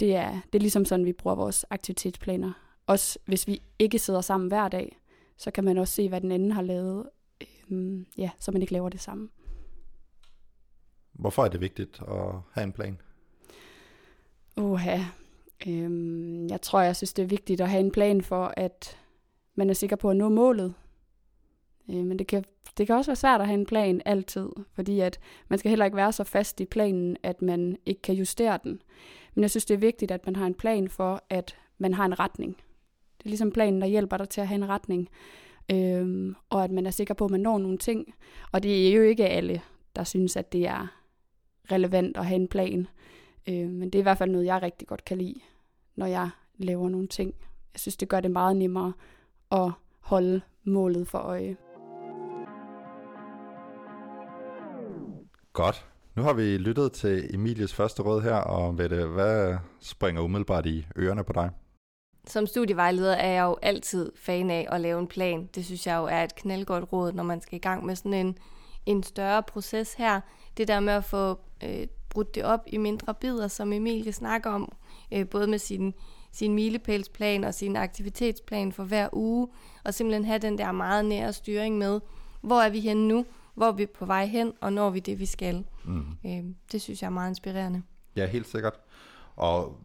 Det 0.00 0.16
er, 0.16 0.30
det 0.30 0.58
er 0.58 0.62
ligesom 0.62 0.84
sådan, 0.84 1.06
vi 1.06 1.12
bruger 1.12 1.36
vores 1.36 1.64
aktivitetsplaner. 1.70 2.52
Også 2.86 3.18
hvis 3.24 3.46
vi 3.46 3.62
ikke 3.78 3.98
sidder 3.98 4.20
sammen 4.20 4.48
hver 4.48 4.68
dag, 4.68 4.98
så 5.36 5.50
kan 5.50 5.64
man 5.64 5.78
også 5.78 5.94
se, 5.94 6.08
hvad 6.08 6.20
den 6.20 6.32
anden 6.32 6.52
har 6.52 6.62
lavet, 6.62 7.06
øhm, 7.70 8.06
ja, 8.18 8.30
så 8.38 8.52
man 8.52 8.62
ikke 8.62 8.72
laver 8.72 8.88
det 8.88 9.00
samme. 9.00 9.28
Hvorfor 11.12 11.44
er 11.44 11.48
det 11.48 11.60
vigtigt 11.60 12.00
at 12.08 12.34
have 12.52 12.64
en 12.64 12.72
plan? 12.72 12.98
Uha. 14.56 14.98
Øhm, 15.66 16.46
jeg 16.46 16.60
tror, 16.62 16.80
jeg 16.80 16.96
synes, 16.96 17.12
det 17.12 17.22
er 17.22 17.26
vigtigt 17.26 17.60
at 17.60 17.68
have 17.68 17.80
en 17.80 17.90
plan 17.90 18.22
for, 18.22 18.54
at 18.56 18.98
man 19.54 19.70
er 19.70 19.74
sikker 19.74 19.96
på 19.96 20.10
at 20.10 20.16
nå 20.16 20.28
målet. 20.28 20.74
Øh, 21.90 22.04
men 22.04 22.18
det 22.18 22.26
kan, 22.26 22.44
det 22.78 22.86
kan 22.86 22.96
også 22.96 23.10
være 23.10 23.16
svært 23.16 23.40
at 23.40 23.46
have 23.46 23.58
en 23.58 23.66
plan 23.66 24.02
altid, 24.04 24.48
fordi 24.74 25.00
at 25.00 25.20
man 25.48 25.58
skal 25.58 25.68
heller 25.68 25.84
ikke 25.84 25.96
være 25.96 26.12
så 26.12 26.24
fast 26.24 26.60
i 26.60 26.64
planen, 26.64 27.16
at 27.22 27.42
man 27.42 27.76
ikke 27.86 28.02
kan 28.02 28.14
justere 28.14 28.58
den. 28.64 28.82
Men 29.34 29.42
jeg 29.42 29.50
synes, 29.50 29.64
det 29.64 29.74
er 29.74 29.78
vigtigt, 29.78 30.10
at 30.10 30.26
man 30.26 30.36
har 30.36 30.46
en 30.46 30.54
plan 30.54 30.88
for, 30.88 31.22
at 31.30 31.56
man 31.78 31.94
har 31.94 32.04
en 32.04 32.20
retning. 32.20 32.56
Det 33.18 33.24
er 33.24 33.28
ligesom 33.28 33.50
planen, 33.50 33.80
der 33.80 33.86
hjælper 33.86 34.16
dig 34.16 34.28
til 34.28 34.40
at 34.40 34.48
have 34.48 34.56
en 34.56 34.68
retning. 34.68 35.08
Øhm, 35.72 36.34
og 36.50 36.64
at 36.64 36.70
man 36.70 36.86
er 36.86 36.90
sikker 36.90 37.14
på, 37.14 37.24
at 37.24 37.30
man 37.30 37.40
når 37.40 37.58
nogle 37.58 37.78
ting. 37.78 38.14
Og 38.52 38.62
det 38.62 38.88
er 38.88 38.94
jo 38.94 39.02
ikke 39.02 39.28
alle, 39.28 39.60
der 39.96 40.04
synes, 40.04 40.36
at 40.36 40.52
det 40.52 40.66
er 40.66 41.01
relevant 41.70 42.16
at 42.16 42.26
have 42.26 42.40
en 42.40 42.48
plan. 42.48 42.86
Øh, 43.48 43.68
men 43.68 43.82
det 43.82 43.94
er 43.94 43.98
i 43.98 44.02
hvert 44.02 44.18
fald 44.18 44.30
noget, 44.30 44.46
jeg 44.46 44.62
rigtig 44.62 44.88
godt 44.88 45.04
kan 45.04 45.18
lide, 45.18 45.40
når 45.96 46.06
jeg 46.06 46.30
laver 46.56 46.88
nogle 46.88 47.08
ting. 47.08 47.34
Jeg 47.74 47.80
synes, 47.80 47.96
det 47.96 48.08
gør 48.08 48.20
det 48.20 48.30
meget 48.30 48.56
nemmere 48.56 48.92
at 49.52 49.70
holde 50.00 50.40
målet 50.64 51.08
for 51.08 51.18
øje. 51.18 51.56
Godt. 55.52 55.86
Nu 56.16 56.22
har 56.22 56.32
vi 56.32 56.42
lyttet 56.42 56.92
til 56.92 57.34
Emilies 57.34 57.74
første 57.74 58.02
råd 58.02 58.22
her, 58.22 58.34
og 58.34 58.78
ved 58.78 58.88
det, 58.88 59.08
hvad 59.08 59.56
springer 59.80 60.22
umiddelbart 60.22 60.66
i 60.66 60.86
ørerne 60.98 61.24
på 61.24 61.32
dig? 61.32 61.50
Som 62.26 62.46
studievejleder 62.46 63.14
er 63.14 63.32
jeg 63.32 63.42
jo 63.42 63.56
altid 63.62 64.12
fan 64.16 64.50
af 64.50 64.68
at 64.70 64.80
lave 64.80 65.00
en 65.00 65.06
plan. 65.06 65.48
Det 65.54 65.64
synes 65.64 65.86
jeg 65.86 65.96
jo 65.96 66.04
er 66.04 66.24
et 66.24 66.34
knaldgodt 66.34 66.92
råd, 66.92 67.12
når 67.12 67.22
man 67.22 67.40
skal 67.40 67.56
i 67.56 67.60
gang 67.60 67.86
med 67.86 67.96
sådan 67.96 68.14
en, 68.14 68.38
en 68.86 69.02
større 69.02 69.42
proces 69.42 69.94
her. 69.94 70.20
Det 70.56 70.68
der 70.68 70.80
med 70.80 70.92
at 70.92 71.04
få 71.04 71.38
øh, 71.64 71.86
brudt 72.10 72.34
det 72.34 72.44
op 72.44 72.60
i 72.66 72.76
mindre 72.76 73.14
bidder, 73.14 73.48
som 73.48 73.72
Emilie 73.72 74.12
snakker 74.12 74.50
om, 74.50 74.72
øh, 75.12 75.28
både 75.28 75.46
med 75.46 75.58
sin, 75.58 75.94
sin 76.32 76.54
milepælsplan 76.54 77.44
og 77.44 77.54
sin 77.54 77.76
aktivitetsplan 77.76 78.72
for 78.72 78.84
hver 78.84 79.08
uge, 79.12 79.48
og 79.84 79.94
simpelthen 79.94 80.24
have 80.24 80.38
den 80.38 80.58
der 80.58 80.72
meget 80.72 81.04
nære 81.04 81.32
styring 81.32 81.78
med, 81.78 82.00
hvor 82.40 82.60
er 82.60 82.70
vi 82.70 82.80
henne 82.80 83.08
nu, 83.08 83.24
hvor 83.54 83.66
er 83.66 83.72
vi 83.72 83.86
på 83.86 84.06
vej 84.06 84.26
hen, 84.26 84.52
og 84.60 84.72
når 84.72 84.90
vi 84.90 85.00
det, 85.00 85.18
vi 85.18 85.26
skal. 85.26 85.64
Mm. 85.84 86.04
Øh, 86.26 86.44
det 86.72 86.82
synes 86.82 87.02
jeg 87.02 87.06
er 87.06 87.12
meget 87.12 87.30
inspirerende. 87.30 87.82
Ja, 88.16 88.26
helt 88.26 88.48
sikkert. 88.48 88.80
Og 89.36 89.78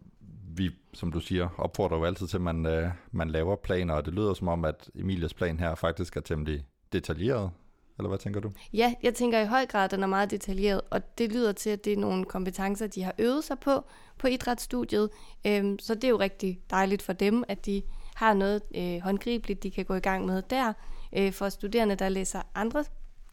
vi, 0.56 0.72
som 0.94 1.12
du 1.12 1.20
siger, 1.20 1.50
opfordrer 1.58 1.98
jo 1.98 2.04
altid 2.04 2.28
til, 2.28 2.38
at 2.38 2.42
man, 2.42 2.66
øh, 2.66 2.92
man 3.12 3.30
laver 3.30 3.56
planer, 3.56 3.94
og 3.94 4.06
det 4.06 4.14
lyder 4.14 4.34
som 4.34 4.48
om, 4.48 4.66
at 4.66 4.90
Emilias 4.96 5.34
plan 5.34 5.60
her 5.60 5.76
faktisk 5.76 6.18
er 6.18 6.22
temmelig 6.22 6.64
detaljeret. 6.94 7.52
Eller 7.98 8.08
hvad 8.08 8.20
tænker 8.20 8.40
du? 8.40 8.52
Ja, 8.74 8.94
jeg 9.04 9.16
tænker 9.16 9.40
i 9.40 9.46
høj 9.46 9.66
grad, 9.66 9.84
at 9.84 9.92
den 9.92 10.04
er 10.04 10.08
meget 10.08 10.32
detaljeret, 10.32 10.82
og 10.90 11.18
det 11.18 11.32
lyder 11.32 11.52
til, 11.52 11.70
at 11.70 11.86
det 11.86 11.94
er 11.94 11.98
nogle 11.98 12.26
kompetencer, 12.26 12.88
de 12.88 13.04
har 13.04 13.14
øvet 13.18 13.44
sig 13.44 13.60
på 13.60 13.84
på 14.18 14.28
idrætsstudiet. 14.28 15.10
Øhm, 15.48 15.80
så 15.80 15.96
det 15.96 16.04
er 16.04 16.10
jo 16.10 16.20
rigtig 16.20 16.60
dejligt 16.70 17.02
for 17.02 17.14
dem, 17.14 17.44
at 17.48 17.66
de 17.66 17.82
har 18.16 18.34
noget 18.34 18.62
øh, 18.76 19.00
håndgribeligt, 19.00 19.64
de 19.64 19.72
kan 19.72 19.86
gå 19.86 19.94
i 19.94 20.00
gang 20.00 20.26
med 20.26 20.42
der. 20.42 20.74
Øh, 21.18 21.34
for 21.34 21.50
studerende, 21.50 21.96
der 21.96 22.10
læser 22.10 22.42
andre 22.56 22.84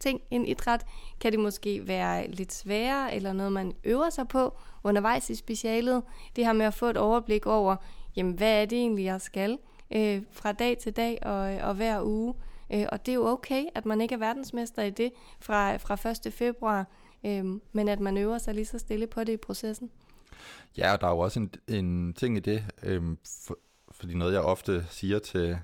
ting 0.01 0.21
end 0.31 0.49
idræt, 0.49 0.87
kan 1.21 1.33
det 1.33 1.41
måske 1.41 1.89
være 1.89 2.31
lidt 2.31 2.53
sværere, 2.53 3.15
eller 3.15 3.33
noget, 3.33 3.53
man 3.53 3.73
øver 3.85 4.11
sig 4.11 4.29
på 4.29 4.57
undervejs 4.85 5.31
i 5.31 5.35
specialet. 5.35 6.03
Det 6.37 6.47
her 6.47 6.53
med 6.53 6.67
at 6.67 6.75
få 6.75 6.87
et 6.87 6.97
overblik 6.97 7.47
over, 7.47 7.77
jamen, 8.17 8.33
hvad 8.33 8.63
er 8.63 8.67
det 8.67 8.79
egentlig, 8.79 9.05
jeg 9.05 9.21
skal 9.21 9.59
øh, 9.91 10.23
fra 10.33 10.53
dag 10.53 10.79
til 10.79 10.93
dag 10.93 11.19
og, 11.23 11.69
og 11.69 11.75
hver 11.75 12.03
uge. 12.03 12.35
Øh, 12.75 12.87
og 12.93 13.07
det 13.07 13.13
er 13.13 13.17
jo 13.17 13.27
okay, 13.27 13.65
at 13.75 13.87
man 13.87 14.01
ikke 14.01 14.15
er 14.15 14.19
verdensmester 14.19 14.83
i 14.83 14.91
det 14.91 15.13
fra, 15.41 15.77
fra 15.77 16.11
1. 16.27 16.33
februar, 16.33 16.87
øh, 17.27 17.45
men 17.73 17.89
at 17.89 18.01
man 18.01 18.17
øver 18.17 18.39
sig 18.39 18.55
lige 18.55 18.67
så 18.67 18.79
stille 18.79 19.07
på 19.07 19.25
det 19.25 19.33
i 19.33 19.37
processen. 19.37 19.91
Ja, 20.77 20.93
og 20.93 21.01
der 21.01 21.07
er 21.07 21.11
jo 21.11 21.19
også 21.19 21.41
en, 21.41 21.51
en 21.69 22.15
ting 22.15 22.37
i 22.37 22.41
det, 22.41 22.65
øh, 22.83 23.03
for, 23.47 23.59
fordi 23.91 24.15
noget 24.15 24.33
jeg 24.33 24.41
ofte 24.41 24.87
siger 24.91 25.19
til 25.19 25.59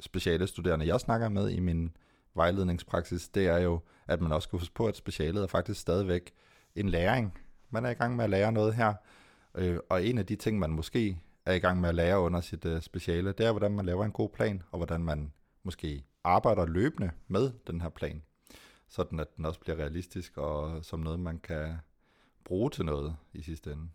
speciale 0.00 0.46
studerende, 0.46 0.86
jeg 0.86 1.00
snakker 1.00 1.28
med 1.28 1.50
i 1.50 1.60
min 1.60 1.96
vejledningspraksis, 2.34 3.28
det 3.28 3.46
er 3.46 3.58
jo, 3.58 3.80
at 4.06 4.20
man 4.20 4.32
også 4.32 4.46
skal 4.46 4.58
huske 4.58 4.74
på, 4.74 4.86
at 4.86 4.96
specialet 4.96 5.42
er 5.42 5.46
faktisk 5.46 5.80
stadigvæk 5.80 6.32
en 6.74 6.88
læring. 6.88 7.38
Man 7.70 7.84
er 7.84 7.90
i 7.90 7.94
gang 7.94 8.16
med 8.16 8.24
at 8.24 8.30
lære 8.30 8.52
noget 8.52 8.74
her, 8.74 8.94
øh, 9.54 9.78
og 9.88 10.04
en 10.04 10.18
af 10.18 10.26
de 10.26 10.36
ting, 10.36 10.58
man 10.58 10.70
måske 10.70 11.18
er 11.46 11.52
i 11.52 11.58
gang 11.58 11.80
med 11.80 11.88
at 11.88 11.94
lære 11.94 12.20
under 12.20 12.40
sit 12.40 12.64
øh, 12.64 12.82
speciale, 12.82 13.32
det 13.32 13.46
er, 13.46 13.50
hvordan 13.50 13.72
man 13.72 13.86
laver 13.86 14.04
en 14.04 14.12
god 14.12 14.28
plan, 14.28 14.62
og 14.70 14.76
hvordan 14.76 15.00
man 15.00 15.32
måske 15.62 16.04
arbejder 16.24 16.66
løbende 16.66 17.10
med 17.28 17.50
den 17.66 17.80
her 17.80 17.88
plan, 17.88 18.22
sådan 18.88 19.20
at 19.20 19.36
den 19.36 19.44
også 19.44 19.60
bliver 19.60 19.76
realistisk 19.76 20.36
og 20.36 20.84
som 20.84 21.00
noget, 21.00 21.20
man 21.20 21.38
kan 21.38 21.76
bruge 22.44 22.70
til 22.70 22.84
noget 22.84 23.16
i 23.32 23.42
sidste 23.42 23.72
ende. 23.72 23.88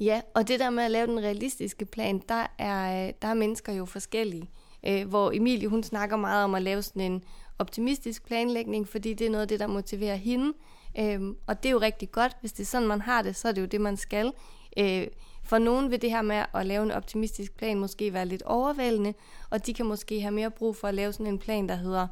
Ja, 0.00 0.20
og 0.34 0.48
det 0.48 0.60
der 0.60 0.70
med 0.70 0.82
at 0.82 0.90
lave 0.90 1.06
den 1.06 1.18
realistiske 1.18 1.84
plan, 1.84 2.22
der 2.28 2.46
er, 2.58 3.12
der 3.22 3.28
er 3.28 3.34
mennesker 3.34 3.72
jo 3.72 3.84
forskellige. 3.84 4.50
Øh, 4.86 5.08
hvor 5.08 5.32
Emilie, 5.32 5.68
hun 5.68 5.82
snakker 5.82 6.16
meget 6.16 6.44
om 6.44 6.54
at 6.54 6.62
lave 6.62 6.82
sådan 6.82 7.12
en 7.12 7.24
optimistisk 7.58 8.26
planlægning, 8.26 8.88
fordi 8.88 9.14
det 9.14 9.26
er 9.26 9.30
noget 9.30 9.42
af 9.42 9.48
det, 9.48 9.60
der 9.60 9.66
motiverer 9.66 10.16
hende. 10.16 10.52
Øh, 10.98 11.20
og 11.46 11.62
det 11.62 11.68
er 11.68 11.72
jo 11.72 11.78
rigtig 11.78 12.10
godt. 12.10 12.36
Hvis 12.40 12.52
det 12.52 12.62
er 12.62 12.66
sådan, 12.66 12.88
man 12.88 13.00
har 13.00 13.22
det, 13.22 13.36
så 13.36 13.48
er 13.48 13.52
det 13.52 13.60
jo 13.60 13.66
det, 13.66 13.80
man 13.80 13.96
skal. 13.96 14.32
Øh, 14.78 15.06
for 15.48 15.58
nogen 15.58 15.90
vil 15.90 16.02
det 16.02 16.10
her 16.10 16.22
med 16.22 16.44
at 16.54 16.66
lave 16.66 16.82
en 16.82 16.90
optimistisk 16.90 17.56
plan 17.56 17.78
måske 17.78 18.12
være 18.12 18.26
lidt 18.26 18.42
overvældende, 18.42 19.14
og 19.50 19.66
de 19.66 19.74
kan 19.74 19.86
måske 19.86 20.20
have 20.20 20.34
mere 20.34 20.50
brug 20.50 20.76
for 20.76 20.88
at 20.88 20.94
lave 20.94 21.12
sådan 21.12 21.26
en 21.26 21.38
plan, 21.38 21.68
der 21.68 21.74
hedder, 21.74 22.06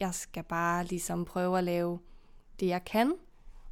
jeg 0.00 0.14
skal 0.14 0.42
bare 0.42 0.84
ligesom 0.84 1.24
prøve 1.24 1.58
at 1.58 1.64
lave 1.64 1.98
det, 2.60 2.66
jeg 2.66 2.84
kan, 2.84 3.14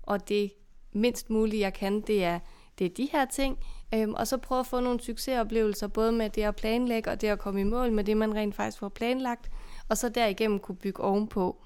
og 0.02 0.28
det 0.28 0.52
mindst 0.92 1.30
mulige, 1.30 1.60
jeg 1.60 1.74
kan, 1.74 2.00
det 2.00 2.24
er, 2.24 2.38
det 2.78 2.84
er 2.84 2.90
de 2.96 3.08
her 3.12 3.24
ting, 3.24 3.58
øhm, 3.94 4.14
og 4.14 4.26
så 4.26 4.36
prøve 4.36 4.60
at 4.60 4.66
få 4.66 4.80
nogle 4.80 5.00
succesoplevelser, 5.00 5.86
både 5.86 6.12
med 6.12 6.30
det 6.30 6.42
at 6.42 6.56
planlægge, 6.56 7.10
og 7.10 7.20
det 7.20 7.28
at 7.28 7.38
komme 7.38 7.60
i 7.60 7.64
mål 7.64 7.92
med 7.92 8.04
det, 8.04 8.16
man 8.16 8.34
rent 8.34 8.54
faktisk 8.54 8.78
får 8.78 8.88
planlagt, 8.88 9.50
og 9.88 9.96
så 9.96 10.08
derigennem 10.08 10.58
kunne 10.58 10.76
bygge 10.76 11.02
ovenpå. 11.02 11.56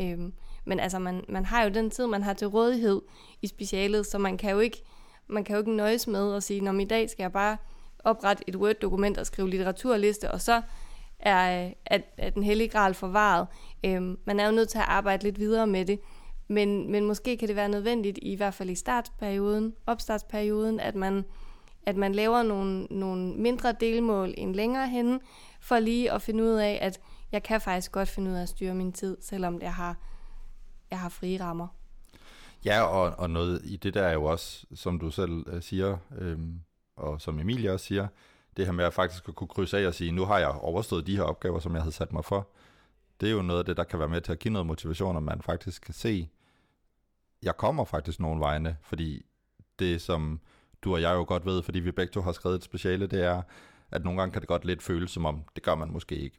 Øhm, 0.00 0.32
men 0.64 0.80
altså, 0.80 0.98
man, 0.98 1.24
man 1.28 1.44
har 1.44 1.64
jo 1.64 1.70
den 1.70 1.90
tid, 1.90 2.06
man 2.06 2.22
har 2.22 2.32
til 2.32 2.48
rådighed 2.48 3.02
i 3.42 3.46
specialet, 3.46 4.06
så 4.06 4.18
man 4.18 4.36
kan 4.36 4.50
jo 4.50 4.58
ikke, 4.58 4.82
man 5.28 5.44
kan 5.44 5.54
jo 5.54 5.58
ikke 5.60 5.76
nøjes 5.76 6.06
med 6.06 6.34
at 6.34 6.42
sige, 6.42 6.68
om 6.68 6.80
i 6.80 6.84
dag 6.84 7.10
skal 7.10 7.22
jeg 7.22 7.32
bare 7.32 7.56
oprette 8.04 8.44
et 8.46 8.56
Word-dokument 8.56 9.18
og 9.18 9.26
skrive 9.26 9.50
litteraturliste, 9.50 10.30
og 10.30 10.40
så 10.40 10.62
er, 11.18 11.70
at, 11.86 12.02
at 12.16 12.34
den 12.34 12.42
hellige 12.42 12.68
gral 12.68 12.94
forvaret. 12.94 13.46
Øhm, 13.84 14.18
man 14.24 14.40
er 14.40 14.46
jo 14.46 14.52
nødt 14.52 14.68
til 14.68 14.78
at 14.78 14.84
arbejde 14.88 15.22
lidt 15.22 15.38
videre 15.38 15.66
med 15.66 15.84
det. 15.84 16.00
Men, 16.48 16.92
men 16.92 17.04
måske 17.04 17.36
kan 17.36 17.48
det 17.48 17.56
være 17.56 17.68
nødvendigt, 17.68 18.18
i 18.22 18.34
hvert 18.34 18.54
fald 18.54 18.70
i 18.70 18.74
startperioden, 18.74 19.74
opstartsperioden, 19.86 20.80
at 20.80 20.94
man, 20.94 21.24
at 21.86 21.96
man 21.96 22.14
laver 22.14 22.42
nogle, 22.42 22.84
nogle 22.84 23.34
mindre 23.34 23.74
delmål 23.80 24.34
end 24.36 24.54
længere 24.54 24.88
henne, 24.88 25.20
for 25.60 25.78
lige 25.78 26.12
at 26.12 26.22
finde 26.22 26.44
ud 26.44 26.48
af, 26.48 26.78
at 26.82 27.00
jeg 27.32 27.42
kan 27.42 27.60
faktisk 27.60 27.92
godt 27.92 28.08
finde 28.08 28.30
ud 28.30 28.36
af 28.36 28.42
at 28.42 28.48
styre 28.48 28.74
min 28.74 28.92
tid, 28.92 29.16
selvom 29.20 29.60
jeg 29.60 29.74
har, 29.74 29.96
jeg 30.90 30.98
har 30.98 31.08
frie 31.08 31.40
rammer. 31.40 31.68
Ja, 32.66 32.82
og, 32.82 33.18
og 33.18 33.30
noget 33.30 33.60
i 33.64 33.76
det 33.76 33.94
der 33.94 34.02
er 34.02 34.12
jo 34.12 34.24
også, 34.24 34.66
som 34.74 34.98
du 34.98 35.10
selv 35.10 35.44
øh, 35.46 35.62
siger, 35.62 35.96
øhm, 36.18 36.60
og 36.96 37.20
som 37.20 37.40
Emilie 37.40 37.72
også 37.72 37.86
siger, 37.86 38.08
det 38.56 38.66
her 38.66 38.72
med 38.72 38.84
at 38.84 38.94
faktisk 38.94 39.28
at 39.28 39.34
kunne 39.34 39.48
krydse 39.48 39.78
af 39.78 39.86
og 39.86 39.94
sige, 39.94 40.12
nu 40.12 40.24
har 40.24 40.38
jeg 40.38 40.48
overstået 40.48 41.06
de 41.06 41.16
her 41.16 41.22
opgaver, 41.22 41.58
som 41.58 41.74
jeg 41.74 41.82
havde 41.82 41.94
sat 41.94 42.12
mig 42.12 42.24
for. 42.24 42.48
Det 43.20 43.28
er 43.28 43.32
jo 43.32 43.42
noget 43.42 43.58
af 43.58 43.64
det, 43.64 43.76
der 43.76 43.84
kan 43.84 43.98
være 43.98 44.08
med 44.08 44.20
til 44.20 44.32
at 44.32 44.38
give 44.38 44.52
noget 44.52 44.66
motivation, 44.66 45.16
at 45.16 45.22
man 45.22 45.42
faktisk 45.42 45.82
kan 45.82 45.94
se, 45.94 46.28
jeg 47.42 47.56
kommer 47.56 47.84
faktisk 47.84 48.20
nogle 48.20 48.40
vegne, 48.40 48.76
fordi 48.82 49.26
det, 49.78 50.02
som 50.02 50.40
du 50.82 50.94
og 50.94 51.02
jeg 51.02 51.14
jo 51.14 51.24
godt 51.28 51.46
ved, 51.46 51.62
fordi 51.62 51.80
vi 51.80 51.90
begge 51.90 52.12
to 52.12 52.20
har 52.20 52.32
skrevet 52.32 52.56
et 52.56 52.64
speciale, 52.64 53.06
det 53.06 53.22
er, 53.24 53.42
at 53.90 54.04
nogle 54.04 54.20
gange 54.20 54.32
kan 54.32 54.40
det 54.40 54.48
godt 54.48 54.64
lidt 54.64 54.82
føles 54.82 55.10
som 55.10 55.24
om, 55.24 55.44
det 55.54 55.62
gør 55.62 55.74
man 55.74 55.92
måske 55.92 56.16
ikke. 56.16 56.36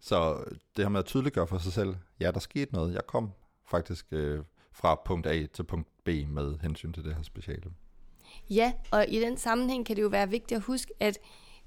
Så 0.00 0.44
det 0.76 0.84
her 0.84 0.88
med 0.88 1.00
at 1.00 1.06
tydeliggøre 1.06 1.46
for 1.46 1.58
sig 1.58 1.72
selv, 1.72 1.96
ja, 2.20 2.30
der 2.30 2.40
skete 2.40 2.74
noget. 2.74 2.94
Jeg 2.94 3.06
kom 3.06 3.32
faktisk 3.66 4.06
øh, 4.10 4.44
fra 4.72 4.94
punkt 5.04 5.26
A 5.26 5.46
til 5.46 5.62
punkt 5.62 5.88
B 6.04 6.08
med 6.08 6.58
hensyn 6.62 6.92
til 6.92 7.04
det 7.04 7.14
her 7.14 7.22
speciale. 7.22 7.72
Ja, 8.50 8.72
og 8.90 9.06
i 9.08 9.20
den 9.20 9.36
sammenhæng 9.36 9.86
kan 9.86 9.96
det 9.96 10.02
jo 10.02 10.08
være 10.08 10.30
vigtigt 10.30 10.56
at 10.56 10.62
huske, 10.62 10.92
at 11.00 11.18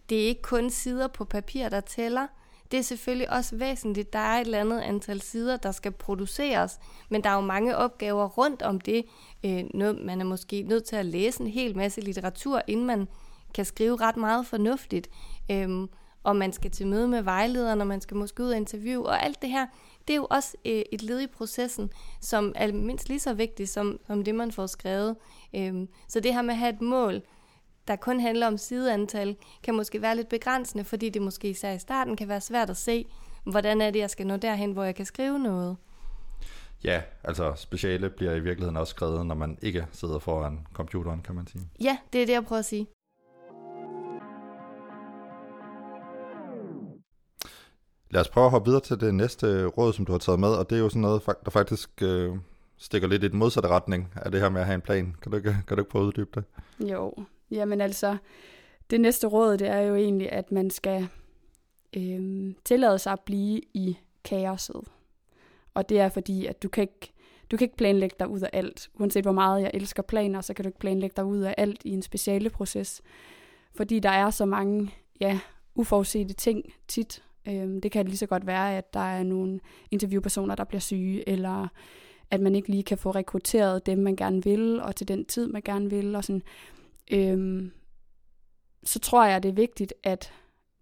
det 0.10 0.24
er 0.24 0.28
ikke 0.28 0.42
kun 0.42 0.70
sider 0.70 1.08
på 1.08 1.26
papir, 1.26 1.70
der 1.70 1.82
tæller. 1.82 2.28
Det 2.72 2.80
er 2.80 2.84
selvfølgelig 2.84 3.32
også 3.32 3.56
væsentligt. 3.56 4.14
Der 4.14 4.20
er 4.20 4.42
et 4.42 4.46
eller 4.46 4.60
andet 4.60 4.82
antal 4.82 5.22
sider, 5.22 5.58
der 5.58 5.72
skal 5.72 5.92
produceres, 5.92 6.80
men 7.10 7.24
der 7.24 7.30
er 7.30 7.36
jo 7.36 7.42
mange 7.42 7.78
opgaver 7.78 8.28
rundt 8.28 8.62
om 8.62 8.82
det. 8.82 9.06
Øh, 9.46 9.64
noget, 9.74 10.06
man 10.06 10.22
er 10.22 10.26
måske 10.26 10.62
nødt 10.62 10.84
til 10.84 10.96
at 10.96 11.06
læse 11.06 11.42
en 11.42 11.48
hel 11.48 11.78
masse 11.78 12.02
litteratur, 12.02 12.62
inden 12.68 12.86
man 12.86 13.08
kan 13.54 13.66
skrive 13.66 13.96
ret 13.96 14.18
meget 14.18 14.46
fornuftigt. 14.46 15.10
Øhm, 15.52 15.90
og 16.24 16.36
man 16.36 16.54
skal 16.54 16.72
til 16.72 16.88
møde 16.88 17.08
med 17.08 17.22
vejlederen, 17.22 17.82
og 17.82 17.88
man 17.88 18.02
skal 18.02 18.18
måske 18.18 18.44
ud 18.44 18.50
og 18.50 18.58
interview, 18.58 19.04
og 19.04 19.24
alt 19.24 19.42
det 19.42 19.50
her, 19.50 19.66
det 20.08 20.14
er 20.14 20.18
jo 20.18 20.28
også 20.30 20.58
øh, 20.66 20.82
et 20.92 21.04
led 21.04 21.22
i 21.22 21.28
processen, 21.28 21.92
som 22.22 22.54
er 22.56 22.72
mindst 22.72 23.10
lige 23.10 23.20
så 23.20 23.34
vigtigt 23.34 23.70
som, 23.70 24.00
som 24.08 24.24
det, 24.24 24.36
man 24.36 24.52
får 24.52 24.66
skrevet. 24.68 25.16
Øhm, 25.56 25.88
så 26.08 26.20
det 26.20 26.34
her 26.34 26.42
med 26.42 26.54
at 26.54 26.58
have 26.58 26.74
et 26.74 26.82
mål, 26.82 27.22
der 27.88 27.96
kun 27.96 28.20
handler 28.20 28.48
om 28.48 28.58
sideantal, 28.58 29.36
kan 29.64 29.76
måske 29.76 30.02
være 30.02 30.16
lidt 30.16 30.30
begrænsende, 30.30 30.84
fordi 30.84 31.10
det 31.10 31.22
måske 31.22 31.50
især 31.50 31.72
i 31.72 31.80
starten 31.80 32.16
kan 32.16 32.28
være 32.28 32.42
svært 32.42 32.70
at 32.70 32.78
se, 32.78 33.06
hvordan 33.44 33.82
er 33.82 33.92
det, 33.92 34.00
jeg 34.00 34.10
skal 34.10 34.28
nå 34.28 34.38
derhen, 34.38 34.72
hvor 34.72 34.84
jeg 34.84 34.96
kan 34.96 35.06
skrive 35.06 35.40
noget. 35.40 35.78
Ja, 36.84 37.02
altså 37.24 37.54
speciale 37.56 38.10
bliver 38.10 38.32
i 38.32 38.40
virkeligheden 38.40 38.78
også 38.78 38.92
skrevet, 38.92 39.26
når 39.26 39.36
man 39.36 39.58
ikke 39.62 39.88
sidder 39.92 40.20
foran 40.20 40.68
computeren, 40.74 41.22
kan 41.22 41.36
man 41.36 41.48
sige. 41.48 41.64
Ja, 41.82 41.98
det 42.14 42.22
er 42.22 42.26
det, 42.26 42.34
jeg 42.34 42.46
prøver 42.46 42.60
at 42.60 42.66
sige. 42.66 42.88
Lad 48.10 48.22
os 48.22 48.30
prøve 48.30 48.46
at 48.46 48.52
hoppe 48.52 48.66
videre 48.70 48.82
til 48.82 49.00
det 49.00 49.14
næste 49.14 49.66
råd, 49.66 49.94
som 49.94 50.06
du 50.06 50.12
har 50.12 50.20
taget 50.20 50.40
med, 50.40 50.50
og 50.50 50.70
det 50.70 50.76
er 50.76 50.80
jo 50.80 50.90
sådan 50.90 51.02
noget, 51.02 51.22
der 51.46 51.52
faktisk 51.52 51.90
øh, 52.02 52.36
stikker 52.78 53.08
lidt 53.08 53.24
i 53.24 53.28
den 53.28 53.40
modsatte 53.40 53.70
retning 53.70 54.14
af 54.16 54.32
det 54.32 54.42
her 54.42 54.50
med 54.50 54.62
at 54.62 54.66
have 54.66 54.76
en 54.76 54.82
plan. 54.82 55.16
Kan 55.22 55.32
du 55.32 55.38
ikke, 55.38 55.58
kan 55.68 55.78
du 55.78 55.82
ikke 55.82 55.92
prøve 55.92 56.04
at 56.04 56.08
uddybe 56.08 56.30
det? 56.36 56.44
Jo, 56.92 57.14
jamen 57.52 57.82
altså, 57.82 58.18
det 58.90 59.02
næste 59.02 59.28
råd, 59.28 59.58
det 59.58 59.68
er 59.68 59.80
jo 59.80 59.96
egentlig, 59.96 60.32
at 60.32 60.52
man 60.52 60.70
skal 60.70 61.08
øh, 61.98 62.54
tillade 62.66 63.00
sig 63.00 63.14
at 63.14 63.20
blive 63.20 63.62
i 63.74 63.98
kaoset. 64.24 64.82
Og 65.74 65.90
det 65.90 66.00
er 66.00 66.10
fordi, 66.10 66.46
at 66.46 66.64
du 66.64 66.70
kan 66.70 66.82
ikke 66.82 67.12
du 67.52 67.58
kan 67.58 67.66
ikke 67.66 67.78
planlægge 67.78 68.16
dig 68.20 68.28
ud 68.28 68.40
af 68.40 68.50
alt. 68.54 68.90
Uanset 69.00 69.24
hvor 69.24 69.32
meget 69.32 69.62
jeg 69.62 69.72
elsker 69.74 70.04
planer, 70.04 70.42
så 70.42 70.54
kan 70.54 70.64
du 70.64 70.70
ikke 70.70 70.80
planlægge 70.80 71.14
dig 71.16 71.26
ud 71.26 71.40
af 71.40 71.56
alt 71.58 71.82
i 71.86 71.90
en 71.90 72.02
speciale 72.02 72.50
proces. 72.50 73.02
Fordi 73.76 74.00
der 74.00 74.10
er 74.10 74.30
så 74.30 74.46
mange 74.46 74.94
ja, 75.20 75.40
uforudsete 75.76 76.34
ting 76.34 76.74
tit. 76.88 77.24
Øhm, 77.48 77.82
det 77.82 77.92
kan 77.92 78.06
lige 78.06 78.18
så 78.18 78.26
godt 78.26 78.48
være, 78.48 78.78
at 78.78 78.94
der 78.94 79.00
er 79.00 79.24
nogle 79.24 79.60
interviewpersoner, 79.92 80.56
der 80.56 80.64
bliver 80.64 80.82
syge, 80.82 81.30
eller 81.30 81.68
at 82.32 82.42
man 82.42 82.56
ikke 82.56 82.70
lige 82.70 82.84
kan 82.84 82.98
få 82.98 83.12
rekrutteret 83.12 83.86
dem, 83.86 83.98
man 83.98 84.16
gerne 84.16 84.44
vil, 84.44 84.82
og 84.82 84.96
til 84.96 85.08
den 85.08 85.26
tid, 85.26 85.48
man 85.48 85.62
gerne 85.62 85.90
vil. 85.90 86.16
Og 86.16 86.24
sådan. 86.24 86.42
Øhm, 87.12 87.72
så 88.84 89.00
tror 89.00 89.26
jeg, 89.26 89.44
det 89.44 89.50
er 89.50 89.54
vigtigt, 89.54 89.94
at 90.04 90.34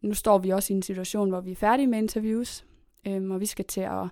nu 0.01 0.13
står 0.13 0.37
vi 0.37 0.49
også 0.49 0.73
i 0.73 0.75
en 0.75 0.81
situation, 0.81 1.29
hvor 1.29 1.41
vi 1.41 1.51
er 1.51 1.55
færdige 1.55 1.87
med 1.87 1.97
interviews, 1.97 2.65
øhm, 3.07 3.31
og 3.31 3.39
vi 3.39 3.45
skal 3.45 3.65
til 3.65 3.81
at, 3.81 4.03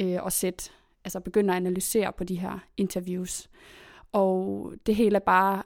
øh, 0.00 0.26
at 0.26 0.32
sætte, 0.32 0.70
altså 1.04 1.20
begynde 1.20 1.52
at 1.52 1.56
analysere 1.56 2.12
på 2.12 2.24
de 2.24 2.40
her 2.40 2.58
interviews. 2.76 3.50
Og 4.12 4.72
det 4.86 4.96
hele 4.96 5.16
er 5.16 5.20
bare 5.20 5.62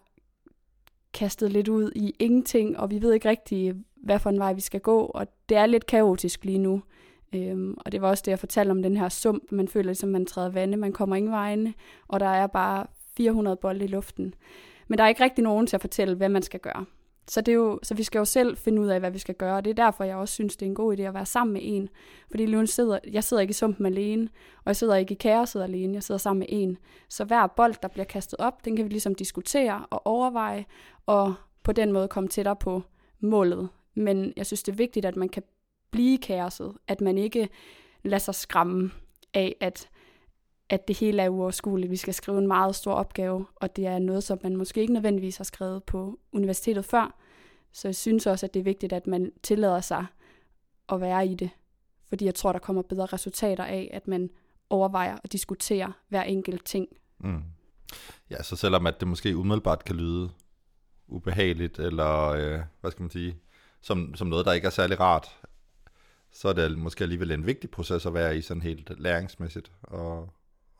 kastet 1.16 1.52
lidt 1.52 1.68
ud 1.68 1.90
i 1.96 2.14
ingenting, 2.18 2.78
og 2.78 2.90
vi 2.90 3.02
ved 3.02 3.12
ikke 3.12 3.28
rigtig, 3.28 3.74
hvad 3.96 4.18
for 4.18 4.30
en 4.30 4.38
vej 4.38 4.52
vi 4.52 4.60
skal 4.60 4.80
gå, 4.80 5.00
og 5.00 5.26
det 5.48 5.56
er 5.56 5.66
lidt 5.66 5.86
kaotisk 5.86 6.44
lige 6.44 6.58
nu. 6.58 6.82
Øhm, 7.34 7.74
og 7.78 7.92
det 7.92 8.02
var 8.02 8.08
også 8.08 8.22
det, 8.24 8.30
jeg 8.30 8.38
fortalte 8.38 8.70
om 8.70 8.82
den 8.82 8.96
her 8.96 9.08
sump. 9.08 9.52
Man 9.52 9.68
føler 9.68 9.86
ligesom, 9.86 10.08
man 10.08 10.26
træder 10.26 10.48
vande, 10.48 10.76
man 10.76 10.92
kommer 10.92 11.16
ingen 11.16 11.32
vegne, 11.32 11.74
og 12.08 12.20
der 12.20 12.26
er 12.26 12.46
bare 12.46 12.86
400 13.16 13.56
bolde 13.56 13.84
i 13.84 13.88
luften. 13.88 14.34
Men 14.88 14.98
der 14.98 15.04
er 15.04 15.08
ikke 15.08 15.24
rigtig 15.24 15.44
nogen 15.44 15.66
til 15.66 15.76
at 15.76 15.80
fortælle, 15.80 16.14
hvad 16.14 16.28
man 16.28 16.42
skal 16.42 16.60
gøre. 16.60 16.84
Så, 17.28 17.40
det 17.40 17.52
er 17.52 17.56
jo, 17.56 17.78
så 17.82 17.94
vi 17.94 18.02
skal 18.02 18.18
jo 18.18 18.24
selv 18.24 18.56
finde 18.56 18.82
ud 18.82 18.86
af, 18.86 19.00
hvad 19.00 19.10
vi 19.10 19.18
skal 19.18 19.34
gøre, 19.34 19.56
og 19.56 19.64
det 19.64 19.70
er 19.70 19.84
derfor, 19.84 20.04
jeg 20.04 20.16
også 20.16 20.34
synes, 20.34 20.56
det 20.56 20.66
er 20.66 20.70
en 20.70 20.74
god 20.74 20.98
idé 20.98 21.02
at 21.02 21.14
være 21.14 21.26
sammen 21.26 21.52
med 21.52 21.60
en. 21.64 21.88
Fordi 22.30 22.46
lige 22.46 22.66
sidder, 22.66 22.98
jeg 23.12 23.24
sidder 23.24 23.40
ikke 23.40 23.50
i 23.50 23.54
sumpen 23.54 23.86
alene, 23.86 24.28
og 24.56 24.66
jeg 24.66 24.76
sidder 24.76 24.96
ikke 24.96 25.12
i 25.12 25.16
kaoset 25.16 25.62
alene, 25.62 25.94
jeg 25.94 26.02
sidder 26.02 26.18
sammen 26.18 26.38
med 26.38 26.46
en. 26.50 26.78
Så 27.08 27.24
hver 27.24 27.46
bold, 27.46 27.74
der 27.82 27.88
bliver 27.88 28.04
kastet 28.04 28.38
op, 28.38 28.64
den 28.64 28.76
kan 28.76 28.84
vi 28.84 28.90
ligesom 28.90 29.14
diskutere 29.14 29.86
og 29.90 30.06
overveje, 30.06 30.64
og 31.06 31.34
på 31.62 31.72
den 31.72 31.92
måde 31.92 32.08
komme 32.08 32.28
tættere 32.28 32.56
på 32.56 32.82
målet. 33.20 33.68
Men 33.94 34.32
jeg 34.36 34.46
synes, 34.46 34.62
det 34.62 34.72
er 34.72 34.76
vigtigt, 34.76 35.06
at 35.06 35.16
man 35.16 35.28
kan 35.28 35.42
blive 35.90 36.14
i 36.14 36.16
kaoset, 36.16 36.72
at 36.88 37.00
man 37.00 37.18
ikke 37.18 37.48
lader 38.02 38.18
sig 38.18 38.34
skræmme 38.34 38.90
af, 39.34 39.56
at 39.60 39.88
at 40.68 40.88
det 40.88 40.98
hele 40.98 41.22
er 41.22 41.28
uoverskueligt. 41.28 41.90
Vi 41.90 41.96
skal 41.96 42.14
skrive 42.14 42.38
en 42.38 42.46
meget 42.46 42.74
stor 42.74 42.92
opgave, 42.92 43.46
og 43.56 43.76
det 43.76 43.86
er 43.86 43.98
noget, 43.98 44.24
som 44.24 44.38
man 44.42 44.56
måske 44.56 44.80
ikke 44.80 44.92
nødvendigvis 44.92 45.36
har 45.36 45.44
skrevet 45.44 45.84
på 45.84 46.18
universitetet 46.32 46.84
før. 46.84 47.18
Så 47.72 47.88
jeg 47.88 47.94
synes 47.94 48.26
også, 48.26 48.46
at 48.46 48.54
det 48.54 48.60
er 48.60 48.64
vigtigt, 48.64 48.92
at 48.92 49.06
man 49.06 49.32
tillader 49.42 49.80
sig 49.80 50.06
at 50.92 51.00
være 51.00 51.26
i 51.26 51.34
det. 51.34 51.50
Fordi 52.08 52.24
jeg 52.24 52.34
tror, 52.34 52.52
der 52.52 52.58
kommer 52.58 52.82
bedre 52.82 53.06
resultater 53.06 53.64
af, 53.64 53.90
at 53.92 54.08
man 54.08 54.30
overvejer 54.70 55.16
og 55.24 55.32
diskuterer 55.32 55.92
hver 56.08 56.22
enkelt 56.22 56.64
ting. 56.64 56.88
Mm. 57.18 57.42
Ja, 58.30 58.42
så 58.42 58.56
selvom 58.56 58.86
at 58.86 59.00
det 59.00 59.08
måske 59.08 59.36
umiddelbart 59.36 59.84
kan 59.84 59.96
lyde 59.96 60.30
ubehageligt, 61.08 61.78
eller 61.78 62.28
øh, 62.28 62.60
hvad 62.80 62.90
skal 62.90 63.02
man 63.02 63.10
sige, 63.10 63.36
som, 63.80 64.14
som 64.14 64.26
noget, 64.26 64.46
der 64.46 64.52
ikke 64.52 64.66
er 64.66 64.70
særlig 64.70 65.00
rart, 65.00 65.40
så 66.32 66.48
er 66.48 66.52
det 66.52 66.78
måske 66.78 67.04
alligevel 67.04 67.30
en 67.30 67.46
vigtig 67.46 67.70
proces 67.70 68.06
at 68.06 68.14
være 68.14 68.38
i 68.38 68.40
sådan 68.40 68.62
helt 68.62 69.00
læringsmæssigt, 69.00 69.72
og, 69.82 70.28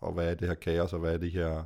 og 0.06 0.12
hvad 0.12 0.30
er 0.30 0.34
det 0.34 0.48
her 0.48 0.54
kaos, 0.54 0.92
og 0.92 0.98
hvad 0.98 1.14
er 1.14 1.18
de 1.18 1.28
her 1.28 1.64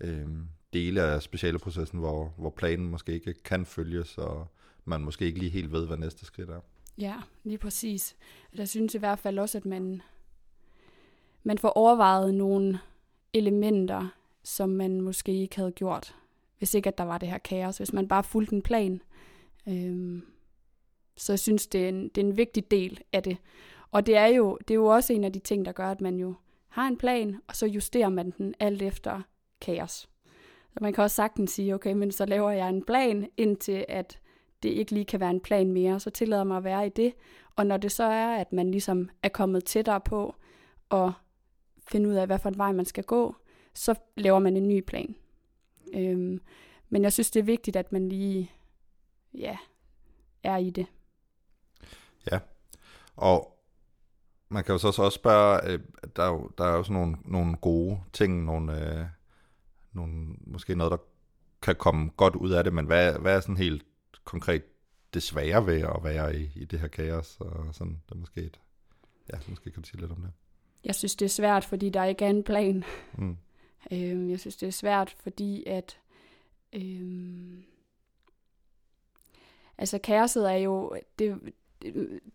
øh, 0.00 0.26
dele 0.72 1.02
af 1.02 1.22
specialeprocessen, 1.22 1.98
hvor, 1.98 2.34
hvor 2.36 2.50
planen 2.50 2.90
måske 2.90 3.12
ikke 3.12 3.34
kan 3.34 3.66
følges, 3.66 4.18
og 4.18 4.46
man 4.84 5.00
måske 5.00 5.24
ikke 5.24 5.38
lige 5.38 5.50
helt 5.50 5.72
ved, 5.72 5.86
hvad 5.86 5.96
næste 5.96 6.26
skridt 6.26 6.50
er. 6.50 6.60
Ja, 6.98 7.14
lige 7.44 7.58
præcis. 7.58 8.16
Jeg 8.54 8.68
synes 8.68 8.94
i 8.94 8.98
hvert 8.98 9.18
fald 9.18 9.38
også, 9.38 9.58
at 9.58 9.66
man, 9.66 10.02
man 11.42 11.58
får 11.58 11.68
overvejet 11.68 12.34
nogle 12.34 12.78
elementer, 13.32 14.08
som 14.42 14.68
man 14.68 15.00
måske 15.00 15.32
ikke 15.32 15.56
havde 15.56 15.72
gjort, 15.72 16.14
hvis 16.58 16.74
ikke 16.74 16.88
at 16.88 16.98
der 16.98 17.04
var 17.04 17.18
det 17.18 17.28
her 17.28 17.38
kaos, 17.38 17.76
hvis 17.76 17.92
man 17.92 18.08
bare 18.08 18.24
fulgte 18.24 18.54
en 18.54 18.62
plan. 18.62 19.02
Øhm, 19.68 20.22
så 21.16 21.32
jeg 21.32 21.38
synes, 21.38 21.66
det 21.66 21.84
er, 21.84 21.88
en, 21.88 22.08
det 22.08 22.18
er 22.18 22.26
en 22.26 22.36
vigtig 22.36 22.70
del 22.70 23.00
af 23.12 23.22
det. 23.22 23.36
Og 23.90 24.06
det 24.06 24.16
er, 24.16 24.26
jo, 24.26 24.58
det 24.68 24.70
er 24.70 24.78
jo 24.78 24.86
også 24.86 25.12
en 25.12 25.24
af 25.24 25.32
de 25.32 25.38
ting, 25.38 25.64
der 25.64 25.72
gør, 25.72 25.90
at 25.90 26.00
man 26.00 26.16
jo 26.16 26.34
har 26.70 26.88
en 26.88 26.96
plan, 26.98 27.40
og 27.46 27.56
så 27.56 27.66
justerer 27.66 28.08
man 28.08 28.30
den 28.30 28.54
alt 28.60 28.82
efter 28.82 29.22
kaos. 29.60 30.08
Så 30.72 30.78
man 30.80 30.92
kan 30.92 31.04
også 31.04 31.16
sagtens 31.16 31.50
sige, 31.50 31.74
okay, 31.74 31.92
men 31.92 32.12
så 32.12 32.26
laver 32.26 32.50
jeg 32.50 32.68
en 32.68 32.84
plan, 32.84 33.28
indtil 33.36 33.84
at 33.88 34.20
det 34.62 34.68
ikke 34.68 34.92
lige 34.92 35.04
kan 35.04 35.20
være 35.20 35.30
en 35.30 35.40
plan 35.40 35.72
mere, 35.72 36.00
så 36.00 36.10
tillader 36.10 36.44
mig 36.44 36.56
at 36.56 36.64
være 36.64 36.86
i 36.86 36.90
det. 36.90 37.14
Og 37.56 37.66
når 37.66 37.76
det 37.76 37.92
så 37.92 38.04
er, 38.04 38.36
at 38.36 38.52
man 38.52 38.70
ligesom 38.70 39.10
er 39.22 39.28
kommet 39.28 39.64
tættere 39.64 40.00
på 40.00 40.34
at 40.90 41.12
finde 41.88 42.08
ud 42.08 42.14
af, 42.14 42.26
hvad 42.26 42.38
for 42.38 42.48
en 42.48 42.58
vej 42.58 42.72
man 42.72 42.84
skal 42.84 43.04
gå, 43.04 43.36
så 43.74 43.94
laver 44.16 44.38
man 44.38 44.56
en 44.56 44.68
ny 44.68 44.80
plan. 44.80 45.14
Øhm, 45.94 46.40
men 46.88 47.02
jeg 47.02 47.12
synes, 47.12 47.30
det 47.30 47.40
er 47.40 47.44
vigtigt, 47.44 47.76
at 47.76 47.92
man 47.92 48.08
lige 48.08 48.50
ja, 49.34 49.56
er 50.42 50.56
i 50.56 50.70
det. 50.70 50.86
Ja, 52.32 52.38
og 53.16 53.59
man 54.50 54.64
kan 54.64 54.72
jo 54.72 54.78
så 54.78 54.86
også 54.88 55.10
spørge, 55.10 55.72
øh, 55.72 55.80
der, 56.16 56.22
er 56.22 56.28
jo, 56.28 56.50
der 56.58 56.64
er 56.64 56.76
jo 56.76 56.82
sådan 56.82 56.96
nogle, 56.96 57.16
nogle 57.24 57.56
gode 57.56 58.00
ting, 58.12 58.44
nogle, 58.44 58.98
øh, 59.00 59.06
nogle, 59.92 60.36
måske 60.40 60.74
noget, 60.74 60.90
der 60.90 60.96
kan 61.62 61.76
komme 61.76 62.10
godt 62.16 62.36
ud 62.36 62.50
af 62.50 62.64
det, 62.64 62.72
men 62.72 62.86
hvad, 62.86 63.18
hvad 63.18 63.36
er 63.36 63.40
sådan 63.40 63.56
helt 63.56 63.86
konkret 64.24 64.62
det 65.14 65.22
svære 65.22 65.66
ved 65.66 65.80
at 65.80 66.04
være 66.04 66.36
i, 66.36 66.50
i 66.54 66.64
det 66.64 66.80
her 66.80 66.88
kaos? 66.88 67.36
Og 67.40 67.74
sådan, 67.74 68.02
det 68.08 68.14
er 68.14 68.18
måske 68.18 68.40
et, 68.40 68.60
ja, 69.32 69.38
måske 69.48 69.70
kan 69.70 69.82
du 69.82 69.88
sige 69.88 70.00
lidt 70.00 70.12
om 70.12 70.20
det. 70.20 70.32
Jeg 70.84 70.94
synes, 70.94 71.16
det 71.16 71.24
er 71.24 71.30
svært, 71.30 71.64
fordi 71.64 71.90
der 71.90 72.04
ikke 72.04 72.24
er 72.24 72.30
en 72.30 72.44
plan. 72.44 72.84
Mm. 73.12 73.36
Øhm, 73.92 74.30
jeg 74.30 74.40
synes, 74.40 74.56
det 74.56 74.66
er 74.66 74.72
svært, 74.72 75.16
fordi 75.22 75.64
at 75.66 75.98
øhm, 76.72 77.64
altså 79.78 79.98
kaoset 79.98 80.50
er 80.52 80.56
jo, 80.56 80.96
det, 81.18 81.40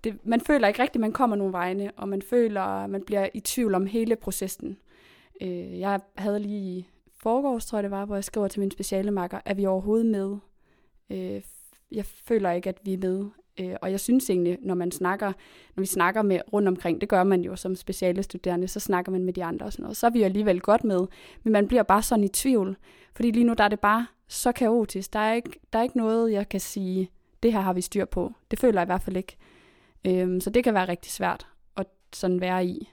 det, 0.04 0.18
man 0.24 0.42
føler 0.42 0.68
ikke 0.68 0.82
rigtigt, 0.82 0.96
at 0.96 1.02
man 1.02 1.12
kommer 1.12 1.36
nogen 1.36 1.54
vegne, 1.54 1.92
og 1.98 2.10
man 2.10 2.22
føler, 2.22 2.62
at 2.62 2.90
man 2.90 3.04
bliver 3.06 3.30
i 3.34 3.40
tvivl 3.40 3.76
om 3.76 3.86
hele 3.86 4.16
processen. 4.16 4.78
Øh, 5.42 5.80
jeg 5.80 6.00
havde 6.16 6.40
lige 6.40 6.78
i 6.78 6.90
forgårs, 7.18 7.66
tror 7.66 7.78
jeg 7.78 7.84
det 7.84 7.92
var, 7.92 8.06
hvor 8.06 8.16
jeg 8.16 8.24
skriver 8.24 8.48
til 8.48 8.60
min 8.60 8.72
specialemakker, 8.72 9.40
er 9.46 9.54
vi 9.54 9.66
overhovedet 9.66 10.06
med? 10.06 10.38
Øh, 11.10 11.42
jeg 11.92 12.06
føler 12.06 12.52
ikke, 12.52 12.70
at 12.70 12.80
vi 12.84 12.94
er 12.94 12.98
med. 12.98 13.26
Øh, 13.60 13.76
og 13.82 13.92
jeg 13.92 14.00
synes 14.00 14.30
egentlig, 14.30 14.58
når 14.62 14.76
man 14.76 14.92
snakker, 14.92 15.32
når 15.76 15.82
vi 15.82 15.86
snakker 15.86 16.22
med 16.22 16.40
rundt 16.54 16.68
omkring, 16.68 17.02
det 17.02 17.10
gør 17.10 17.24
man 17.24 17.42
jo 17.42 17.56
som 17.56 17.76
speciale 17.76 18.24
studerende, 18.24 18.68
så 18.68 18.80
snakker 18.80 19.12
man 19.12 19.24
med 19.24 19.34
de 19.34 19.44
andre 19.44 19.66
og 19.66 19.74
sådan 19.74 19.84
noget, 19.84 19.98
så 19.98 20.06
er 20.06 20.12
vi 20.12 20.20
jo 20.20 20.26
alligevel 20.26 20.62
godt 20.62 20.84
med, 20.84 21.08
men 21.44 21.54
man 21.54 21.68
bliver 21.68 21.84
bare 21.84 22.02
sådan 22.02 22.24
i 22.24 22.28
tvivl, 22.28 22.78
fordi 23.16 23.32
lige 23.32 23.44
nu 23.44 23.54
der 23.54 23.64
er 23.64 23.68
det 23.68 23.80
bare 23.80 24.08
så 24.28 24.52
kaotisk. 24.52 25.14
Der 25.14 25.20
er 25.20 25.34
ikke, 25.34 25.50
der 25.74 25.80
er 25.80 25.84
ikke 25.84 25.98
noget, 25.98 26.32
jeg 26.32 26.50
kan 26.50 26.60
sige, 26.60 27.12
det 27.44 27.54
her 27.54 27.60
har 27.60 27.74
vi 27.74 27.82
styr 27.82 28.06
på. 28.06 28.34
Det 28.52 28.60
føler 28.60 28.82
jeg 28.82 28.86
i 28.86 28.92
hvert 28.92 29.02
fald 29.02 29.18
ikke. 29.18 29.38
Øhm, 30.06 30.42
så 30.42 30.50
det 30.50 30.64
kan 30.64 30.74
være 30.74 30.88
rigtig 30.88 31.12
svært 31.12 31.48
at 31.76 31.88
sådan 32.14 32.42
være 32.42 32.66
i, 32.66 32.92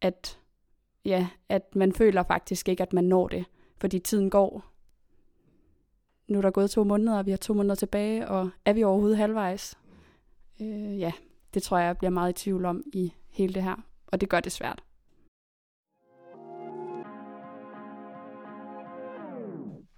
at, 0.00 0.40
ja, 1.04 1.28
at 1.48 1.76
man 1.76 1.92
føler 1.92 2.22
faktisk 2.22 2.68
ikke, 2.68 2.82
at 2.82 2.92
man 2.92 3.04
når 3.04 3.28
det, 3.28 3.44
fordi 3.80 3.98
tiden 3.98 4.30
går. 4.30 4.64
Nu 6.28 6.38
er 6.38 6.42
der 6.42 6.50
gået 6.50 6.70
to 6.70 6.84
måneder, 6.84 7.18
og 7.18 7.26
vi 7.26 7.30
har 7.30 7.38
to 7.38 7.54
måneder 7.54 7.74
tilbage, 7.74 8.28
og 8.28 8.50
er 8.64 8.72
vi 8.72 8.84
overhovedet 8.84 9.18
halvvejs? 9.18 9.78
Øh, 10.60 10.98
ja, 10.98 11.12
det 11.54 11.62
tror 11.62 11.78
jeg, 11.78 11.86
jeg 11.86 11.98
bliver 11.98 12.10
meget 12.10 12.30
i 12.30 12.42
tvivl 12.42 12.64
om 12.64 12.82
i 12.92 13.12
hele 13.28 13.54
det 13.54 13.62
her, 13.62 13.76
og 14.06 14.20
det 14.20 14.28
gør 14.28 14.40
det 14.40 14.52
svært. 14.52 14.82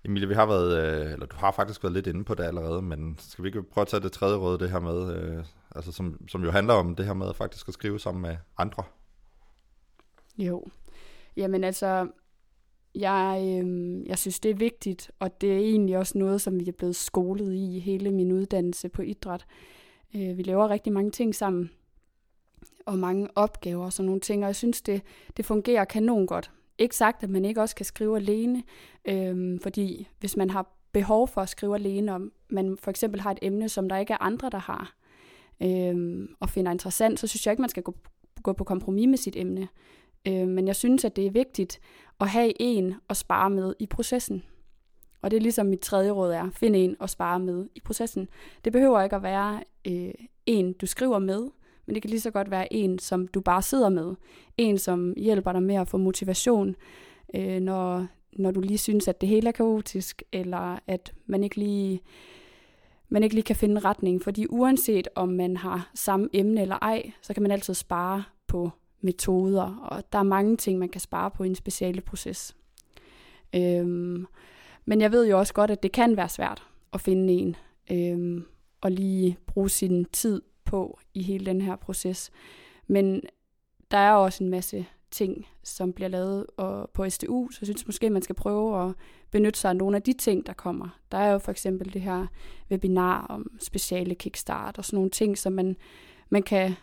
Emilie, 0.07 0.29
vi 0.29 0.35
har 0.35 0.47
været, 0.47 0.79
øh, 0.79 1.12
eller 1.12 1.27
du 1.27 1.37
har 1.37 1.51
faktisk 1.51 1.83
været 1.83 1.92
lidt 1.92 2.07
inde 2.07 2.25
på 2.25 2.35
det 2.35 2.45
allerede, 2.45 2.83
men 2.83 3.16
skal 3.19 3.42
vi 3.45 3.49
ikke 3.49 3.62
prøve 3.62 3.83
at 3.83 3.88
tage 3.88 4.03
det 4.03 4.12
tredje 4.12 4.37
råd, 4.37 4.59
det 4.59 4.71
her 4.71 4.81
med, 4.81 5.16
øh, 5.16 5.45
altså 5.75 5.92
som, 5.92 6.29
som 6.29 6.45
jo 6.45 6.51
handler 6.51 6.75
om 6.75 6.97
det 6.97 7.07
her 7.07 7.14
med 7.14 7.35
faktisk 7.35 7.69
at 7.69 7.75
skrive 7.75 8.01
sammen 8.01 8.23
med 8.23 8.37
andre? 8.59 8.83
Jo, 10.38 10.64
jamen 11.37 11.64
altså, 11.64 12.09
jeg, 12.95 13.42
øh, 13.64 14.07
jeg 14.07 14.19
synes, 14.19 14.40
det 14.40 14.51
er 14.51 14.55
vigtigt, 14.55 15.11
og 15.19 15.40
det 15.40 15.53
er 15.53 15.59
egentlig 15.59 15.99
også 15.99 16.19
noget, 16.19 16.40
som 16.40 16.61
vi 16.61 16.69
er 16.69 16.73
blevet 16.73 16.97
skolet 16.97 17.55
i 17.55 17.79
hele 17.79 18.11
min 18.11 18.33
uddannelse 18.33 18.88
på 18.88 19.03
idræt. 19.03 19.47
Øh, 20.14 20.37
vi 20.37 20.42
laver 20.42 20.69
rigtig 20.69 20.92
mange 20.92 21.11
ting 21.11 21.35
sammen, 21.35 21.71
og 22.87 22.99
mange 22.99 23.29
opgaver 23.35 23.85
og 23.85 23.92
sådan 23.92 24.07
nogle 24.07 24.21
ting, 24.21 24.42
og 24.42 24.47
jeg 24.47 24.57
synes, 24.57 24.83
det, 24.83 25.03
det 25.37 25.45
fungerer 25.45 25.85
kanon 25.85 26.27
godt. 26.27 26.51
Ikke 26.79 26.97
sagt, 26.97 27.23
at 27.23 27.31
man 27.31 27.45
ikke 27.45 27.61
også 27.61 27.75
kan 27.75 27.87
skrive 27.87 28.17
alene, 28.17 28.62
øhm, 29.05 29.61
fordi 29.62 30.09
hvis 30.21 30.37
man 30.37 30.51
har 30.51 30.77
behov 30.93 31.29
for 31.29 31.41
at 31.41 31.49
skrive 31.49 31.75
alene, 31.75 32.12
om 32.12 32.33
man 32.51 32.77
for 32.81 32.91
eksempel 32.91 33.21
har 33.21 33.31
et 33.31 33.39
emne, 33.43 33.69
som 33.69 33.89
der 33.89 33.97
ikke 33.97 34.12
er 34.12 34.23
andre, 34.23 34.51
der 34.51 34.59
har, 34.59 34.97
øhm, 35.62 36.29
og 36.41 36.51
finder 36.51 36.73
interessant, 36.73 37.21
så 37.21 37.27
synes 37.27 37.47
jeg 37.47 37.53
ikke, 37.53 37.62
man 37.62 37.71
skal 37.71 37.83
gå, 37.83 37.95
gå 38.43 38.53
på 38.53 38.65
kompromis 38.65 39.09
med 39.09 39.19
sit 39.19 39.37
emne. 39.37 39.69
Øhm, 40.29 40.49
men 40.49 40.67
jeg 40.67 40.77
synes, 40.77 41.05
at 41.05 41.17
det 41.17 41.27
er 41.27 41.31
vigtigt 41.31 41.81
at 42.21 42.29
have 42.29 42.53
en 42.62 42.95
at 43.11 43.17
spare 43.17 43.51
med 43.51 43.75
i 43.79 43.87
processen. 43.87 44.43
Og 45.23 45.31
det 45.31 45.37
er 45.37 45.41
ligesom 45.41 45.67
mit 45.67 45.81
tredje 45.81 46.11
råd 46.11 46.33
er, 46.33 46.51
find 46.51 46.77
en 46.77 46.97
at 47.01 47.11
spare 47.11 47.41
med 47.41 47.69
i 47.75 47.81
processen. 47.81 48.29
Det 48.65 48.73
behøver 48.73 49.03
ikke 49.03 49.17
at 49.17 49.23
være 49.23 49.62
øh, 49.87 50.15
en, 50.47 50.73
du 50.73 50.87
skriver 50.87 51.19
med, 51.19 51.51
men 51.87 51.94
det 51.94 52.03
kan 52.03 52.11
lige 52.11 52.20
så 52.20 52.31
godt 52.31 52.51
være 52.51 52.72
en, 52.72 52.99
som 52.99 53.29
du 53.29 53.40
bare 53.40 53.62
sidder 53.62 53.88
med. 53.88 54.14
En, 54.57 54.79
som 54.79 55.14
hjælper 55.16 55.53
dig 55.53 55.62
med 55.62 55.75
at 55.75 55.88
få 55.88 55.96
motivation, 55.96 56.77
øh, 57.35 57.61
når, 57.61 58.07
når 58.33 58.51
du 58.51 58.61
lige 58.61 58.79
synes, 58.79 59.09
at 59.09 59.20
det 59.20 59.29
hele 59.29 59.49
er 59.49 59.53
kaotisk, 59.53 60.22
eller 60.33 60.79
at 60.87 61.12
man 61.27 61.44
ikke 61.44 61.57
lige 61.57 62.01
man 63.09 63.22
ikke 63.22 63.35
lige 63.35 63.44
kan 63.44 63.57
finde 63.57 63.81
retning. 63.81 64.22
Fordi 64.22 64.46
uanset 64.51 65.09
om 65.14 65.29
man 65.29 65.57
har 65.57 65.90
samme 65.94 66.29
emne 66.33 66.62
eller 66.62 66.79
ej, 66.83 67.12
så 67.22 67.35
kan 67.35 67.42
man 67.42 67.53
altid 67.53 67.75
spare 67.75 68.25
på 68.46 68.70
metoder, 69.01 69.88
og 69.90 70.12
der 70.12 70.18
er 70.18 70.22
mange 70.22 70.57
ting, 70.57 70.79
man 70.79 70.88
kan 70.88 71.01
spare 71.01 71.31
på 71.31 71.44
i 71.44 71.46
en 71.46 71.55
speciale 71.55 72.01
proces. 72.01 72.57
Øhm, 73.55 74.27
men 74.85 75.01
jeg 75.01 75.12
ved 75.12 75.29
jo 75.29 75.38
også 75.38 75.55
godt, 75.55 75.70
at 75.70 75.83
det 75.83 75.92
kan 75.92 76.16
være 76.16 76.29
svært 76.29 76.62
at 76.92 77.01
finde 77.01 77.33
en, 77.33 77.57
øhm, 77.90 78.44
og 78.81 78.90
lige 78.90 79.38
bruge 79.46 79.70
sin 79.70 80.05
tid 80.05 80.42
på 80.66 80.98
i 81.14 81.22
hele 81.22 81.46
den 81.46 81.61
her 81.61 81.76
proces. 81.76 82.31
Men 82.87 83.22
der 83.90 83.98
er 83.98 84.12
også 84.12 84.44
en 84.44 84.50
masse 84.50 84.87
ting, 85.11 85.46
som 85.62 85.92
bliver 85.92 86.09
lavet 86.09 86.46
på 86.94 87.11
SDU, 87.11 87.48
så 87.50 87.59
jeg 87.61 87.66
synes 87.66 87.87
måske, 87.87 88.11
man 88.11 88.22
skal 88.22 88.35
prøve 88.35 88.88
at 88.88 88.94
benytte 89.31 89.61
sig 89.61 89.68
af 89.68 89.76
nogle 89.76 89.96
af 89.96 90.02
de 90.02 90.12
ting, 90.12 90.46
der 90.46 90.52
kommer. 90.52 90.88
Der 91.12 91.18
er 91.18 91.33
jo 91.33 91.38
for 91.38 91.50
eksempel 91.50 91.92
det 91.92 92.00
her 92.02 92.26
webinar 92.70 93.26
om 93.26 93.57
speciale 93.61 94.14
kickstart 94.14 94.79
og 94.79 94.85
sådan 94.85 94.96
nogle 94.96 95.11
ting, 95.11 95.38
som 95.38 95.52
man, 95.52 95.76
man 96.31 96.42
kan 96.42 96.74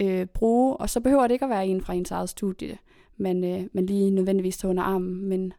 øh, 0.00 0.26
bruge, 0.26 0.76
og 0.76 0.90
så 0.90 1.00
behøver 1.00 1.26
det 1.26 1.32
ikke 1.34 1.44
at 1.44 1.50
være 1.50 1.66
en 1.66 1.80
fra 1.80 1.94
ens 1.94 2.10
eget 2.10 2.28
studie, 2.28 2.78
man, 3.16 3.44
øh, 3.44 3.64
man 3.72 3.86
lige 3.86 4.10
nødvendigvis 4.10 4.56
tager 4.56 4.70
under 4.70 4.82
armen, 4.82 5.24
men 5.24 5.52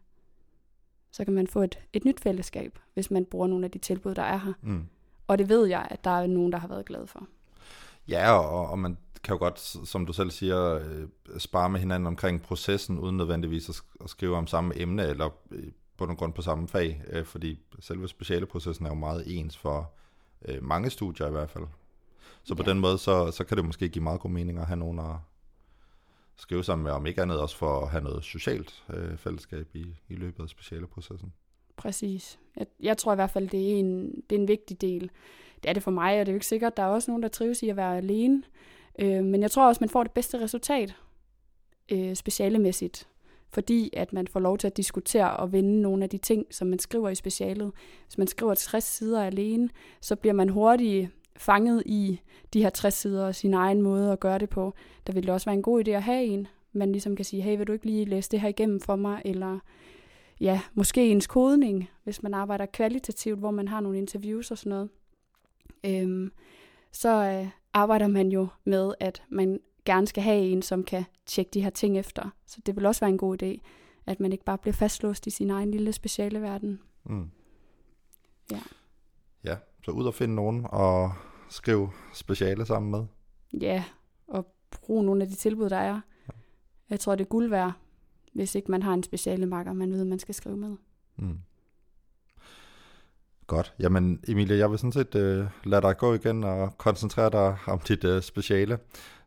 Så 1.10 1.24
kan 1.24 1.34
man 1.34 1.46
få 1.46 1.62
et, 1.62 1.78
et 1.92 2.04
nyt 2.04 2.20
fællesskab, 2.20 2.78
hvis 2.94 3.10
man 3.10 3.24
bruger 3.24 3.46
nogle 3.46 3.64
af 3.64 3.70
de 3.70 3.78
tilbud, 3.78 4.14
der 4.14 4.22
er 4.22 4.38
her. 4.38 4.52
Mm. 4.62 4.86
Og 5.26 5.38
det 5.38 5.48
ved 5.48 5.66
jeg, 5.66 5.86
at 5.90 6.04
der 6.04 6.10
er 6.10 6.26
nogen, 6.26 6.52
der 6.52 6.58
har 6.58 6.68
været 6.68 6.86
glade 6.86 7.06
for. 7.06 7.28
Ja, 8.08 8.30
og, 8.32 8.68
og 8.70 8.78
man 8.78 8.98
kan 9.24 9.32
jo 9.34 9.38
godt, 9.38 9.58
som 9.88 10.06
du 10.06 10.12
selv 10.12 10.30
siger, 10.30 10.74
øh, 10.74 11.08
spare 11.38 11.70
med 11.70 11.80
hinanden 11.80 12.06
omkring 12.06 12.42
processen, 12.42 12.98
uden 12.98 13.16
nødvendigvis 13.16 13.68
at, 13.68 13.74
sk- 13.74 14.04
at 14.04 14.10
skrive 14.10 14.36
om 14.36 14.46
samme 14.46 14.78
emne, 14.80 15.06
eller 15.06 15.28
øh, 15.50 15.72
på 15.96 16.04
nogen 16.04 16.16
grund 16.16 16.32
på 16.32 16.42
samme 16.42 16.68
fag, 16.68 17.02
øh, 17.10 17.24
fordi 17.24 17.58
selve 17.80 18.08
specialeprocessen 18.08 18.86
er 18.86 18.90
jo 18.90 18.94
meget 18.94 19.24
ens 19.38 19.56
for 19.58 19.92
mange 20.62 20.90
studier 20.90 21.26
i 21.28 21.30
hvert 21.30 21.50
fald. 21.50 21.64
Så 22.42 22.54
på 22.54 22.62
Ja. 22.66 22.70
den 22.70 22.80
måde, 22.80 22.98
så, 22.98 23.30
så 23.30 23.44
kan 23.44 23.56
det 23.56 23.64
måske 23.64 23.88
give 23.88 24.04
meget 24.04 24.20
god 24.20 24.30
mening 24.30 24.58
at 24.58 24.66
have 24.66 24.76
nogen 24.76 24.98
at 24.98 25.16
skrive 26.36 26.64
sammen 26.64 26.82
med, 26.84 26.92
om 26.92 27.06
ikke 27.06 27.22
andet 27.22 27.40
også 27.40 27.56
for 27.56 27.80
at 27.80 27.90
have 27.90 28.04
noget 28.04 28.24
socialt 28.24 28.84
øh, 28.90 29.16
fællesskab 29.16 29.66
i, 29.74 29.86
i 30.08 30.14
løbet 30.14 30.42
af 30.42 30.48
specialeprocessen. 30.48 31.32
Præcis. 31.76 32.38
Jeg, 32.56 32.66
jeg 32.80 32.98
tror 32.98 33.12
i 33.12 33.14
hvert 33.14 33.30
fald, 33.30 33.48
det 33.48 33.72
er, 33.72 33.76
en, 33.76 34.22
det 34.30 34.36
er 34.36 34.40
en 34.40 34.48
vigtig 34.48 34.80
del. 34.80 35.10
Det 35.62 35.68
er 35.68 35.72
det 35.72 35.82
for 35.82 35.90
mig, 35.90 36.20
og 36.20 36.26
det 36.26 36.28
er 36.28 36.34
jo 36.34 36.36
ikke 36.36 36.46
sikkert. 36.46 36.76
Der 36.76 36.82
er 36.82 36.86
også 36.86 37.10
nogen, 37.10 37.22
der 37.22 37.28
trives 37.28 37.62
i 37.62 37.68
at 37.68 37.76
være 37.76 37.96
alene. 37.96 38.42
Øh, 38.98 39.24
men 39.24 39.42
jeg 39.42 39.50
tror 39.50 39.68
også, 39.68 39.78
man 39.80 39.88
får 39.88 40.02
det 40.02 40.12
bedste 40.12 40.40
resultat 40.40 40.94
øh, 41.92 42.14
specialemæssigt. 42.14 43.08
Fordi 43.54 43.90
at 43.92 44.12
man 44.12 44.26
får 44.26 44.40
lov 44.40 44.58
til 44.58 44.66
at 44.66 44.76
diskutere 44.76 45.36
og 45.36 45.52
vende 45.52 45.82
nogle 45.82 46.04
af 46.04 46.10
de 46.10 46.18
ting, 46.18 46.46
som 46.50 46.66
man 46.68 46.78
skriver 46.78 47.08
i 47.08 47.14
specialet. 47.14 47.72
Hvis 48.06 48.18
man 48.18 48.26
skriver 48.26 48.54
60 48.54 48.84
sider 48.84 49.22
alene, 49.22 49.68
så 50.00 50.16
bliver 50.16 50.34
man 50.34 50.48
hurtigt 50.48 51.10
fanget 51.36 51.82
i 51.86 52.20
de 52.52 52.62
her 52.62 52.70
60 52.70 52.94
sider 52.94 53.26
og 53.26 53.34
sin 53.34 53.54
egen 53.54 53.82
måde 53.82 54.12
at 54.12 54.20
gøre 54.20 54.38
det 54.38 54.48
på. 54.48 54.74
Der 55.06 55.12
vil 55.12 55.22
det 55.22 55.30
også 55.30 55.44
være 55.44 55.54
en 55.54 55.62
god 55.62 55.88
idé 55.88 55.90
at 55.90 56.02
have 56.02 56.24
en. 56.24 56.46
Man 56.72 56.92
ligesom 56.92 57.16
kan 57.16 57.24
sige, 57.24 57.42
hey, 57.42 57.56
vil 57.56 57.66
du 57.66 57.72
ikke 57.72 57.86
lige 57.86 58.04
læse 58.04 58.30
det 58.30 58.40
her 58.40 58.48
igennem 58.48 58.80
for 58.80 58.96
mig? 58.96 59.22
Eller 59.24 59.58
ja, 60.40 60.60
måske 60.74 61.10
ens 61.10 61.26
kodning, 61.26 61.90
hvis 62.04 62.22
man 62.22 62.34
arbejder 62.34 62.66
kvalitativt, 62.66 63.38
hvor 63.38 63.50
man 63.50 63.68
har 63.68 63.80
nogle 63.80 63.98
interviews 63.98 64.50
og 64.50 64.58
sådan 64.58 64.70
noget. 64.70 64.88
Øhm, 65.84 66.32
så 66.92 67.08
øh, 67.08 67.48
arbejder 67.72 68.06
man 68.06 68.28
jo 68.28 68.46
med, 68.64 68.94
at 69.00 69.22
man 69.28 69.60
gerne 69.84 70.06
skal 70.06 70.22
have 70.22 70.40
en, 70.40 70.62
som 70.62 70.84
kan 70.84 71.04
tjekke 71.26 71.50
de 71.54 71.62
her 71.62 71.70
ting 71.70 71.98
efter. 71.98 72.30
Så 72.46 72.60
det 72.66 72.76
vil 72.76 72.86
også 72.86 73.00
være 73.00 73.10
en 73.10 73.18
god 73.18 73.42
idé, 73.42 73.58
at 74.06 74.20
man 74.20 74.32
ikke 74.32 74.44
bare 74.44 74.58
bliver 74.58 74.74
fastlåst 74.74 75.26
i 75.26 75.30
sin 75.30 75.50
egen 75.50 75.70
lille 75.70 75.92
speciale 75.92 76.42
verden. 76.42 76.80
Mm. 77.04 77.30
Ja. 78.52 78.60
Ja, 79.44 79.56
så 79.84 79.90
ud 79.90 80.06
og 80.06 80.14
finde 80.14 80.34
nogen 80.34 80.66
og 80.70 81.12
skrive 81.48 81.90
speciale 82.14 82.66
sammen 82.66 82.90
med. 82.90 83.04
Ja, 83.60 83.84
og 84.26 84.46
bruge 84.70 85.04
nogle 85.04 85.22
af 85.22 85.28
de 85.28 85.34
tilbud, 85.34 85.68
der 85.68 85.76
er. 85.76 86.00
Jeg 86.90 87.00
tror, 87.00 87.14
det 87.14 87.24
er 87.24 87.28
guld 87.28 87.48
værd, 87.48 87.72
hvis 88.34 88.54
ikke 88.54 88.70
man 88.70 88.82
har 88.82 88.94
en 88.94 89.02
speciale 89.02 89.46
makker, 89.46 89.72
man 89.72 89.92
ved, 89.92 90.04
man 90.04 90.18
skal 90.18 90.34
skrive 90.34 90.56
med. 90.56 90.76
Mm. 91.16 91.38
Godt. 93.46 93.74
Jamen, 93.78 94.20
Emilie, 94.28 94.58
jeg 94.58 94.70
vil 94.70 94.78
sådan 94.78 94.92
set 94.92 95.14
øh, 95.14 95.46
lade 95.64 95.82
dig 95.82 95.96
gå 95.96 96.14
igen 96.14 96.44
og 96.44 96.78
koncentrere 96.78 97.30
dig 97.30 97.58
om 97.66 97.78
dit 97.78 98.04
øh, 98.04 98.22
speciale. 98.22 98.78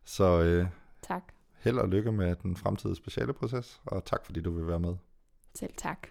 Så 0.05 0.41
øh, 0.41 0.67
Tak. 1.01 1.23
held 1.59 1.77
og 1.77 1.89
lykke 1.89 2.11
med 2.11 2.35
den 2.43 2.55
fremtidige 2.55 2.95
specialeproces, 2.95 3.81
og 3.85 4.05
tak 4.05 4.25
fordi 4.25 4.41
du 4.41 4.51
vil 4.51 4.67
være 4.67 4.79
med. 4.79 4.95
Selv 5.55 5.73
tak. 5.77 6.07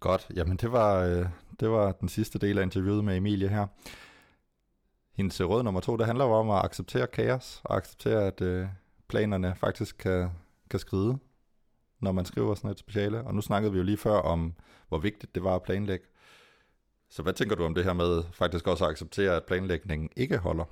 Godt. 0.00 0.28
Jamen, 0.34 0.56
det 0.56 0.72
var, 0.72 1.04
øh, 1.04 1.26
det 1.60 1.70
var 1.70 1.92
den 1.92 2.08
sidste 2.08 2.38
del 2.38 2.58
af 2.58 2.62
interviewet 2.62 3.04
med 3.04 3.16
Emilie 3.16 3.48
her. 3.48 3.66
Hendes 5.16 5.40
øh, 5.40 5.48
råd 5.48 5.62
nummer 5.62 5.80
to, 5.80 5.96
det 5.96 6.06
handler 6.06 6.24
jo 6.24 6.32
om 6.32 6.50
at 6.50 6.64
acceptere 6.64 7.06
kaos, 7.06 7.60
og 7.64 7.76
acceptere, 7.76 8.26
at 8.26 8.40
øh, 8.40 8.66
planerne 9.08 9.54
faktisk 9.56 9.96
kan, 9.98 10.30
kan 10.70 10.80
skride, 10.80 11.18
når 12.00 12.12
man 12.12 12.24
skriver 12.24 12.54
sådan 12.54 12.70
et 12.70 12.78
speciale. 12.78 13.24
Og 13.24 13.34
nu 13.34 13.40
snakkede 13.40 13.72
vi 13.72 13.78
jo 13.78 13.84
lige 13.84 13.96
før 13.96 14.18
om, 14.18 14.54
hvor 14.88 14.98
vigtigt 14.98 15.34
det 15.34 15.44
var 15.44 15.54
at 15.54 15.62
planlægge. 15.62 16.06
Så 17.10 17.22
hvad 17.22 17.32
tænker 17.32 17.56
du 17.56 17.64
om 17.64 17.74
det 17.74 17.84
her 17.84 17.92
med 17.92 18.22
faktisk 18.32 18.66
også 18.66 18.84
at 18.84 18.90
acceptere, 18.90 19.36
at 19.36 19.44
planlægningen 19.44 20.10
ikke 20.16 20.38
holder? 20.38 20.64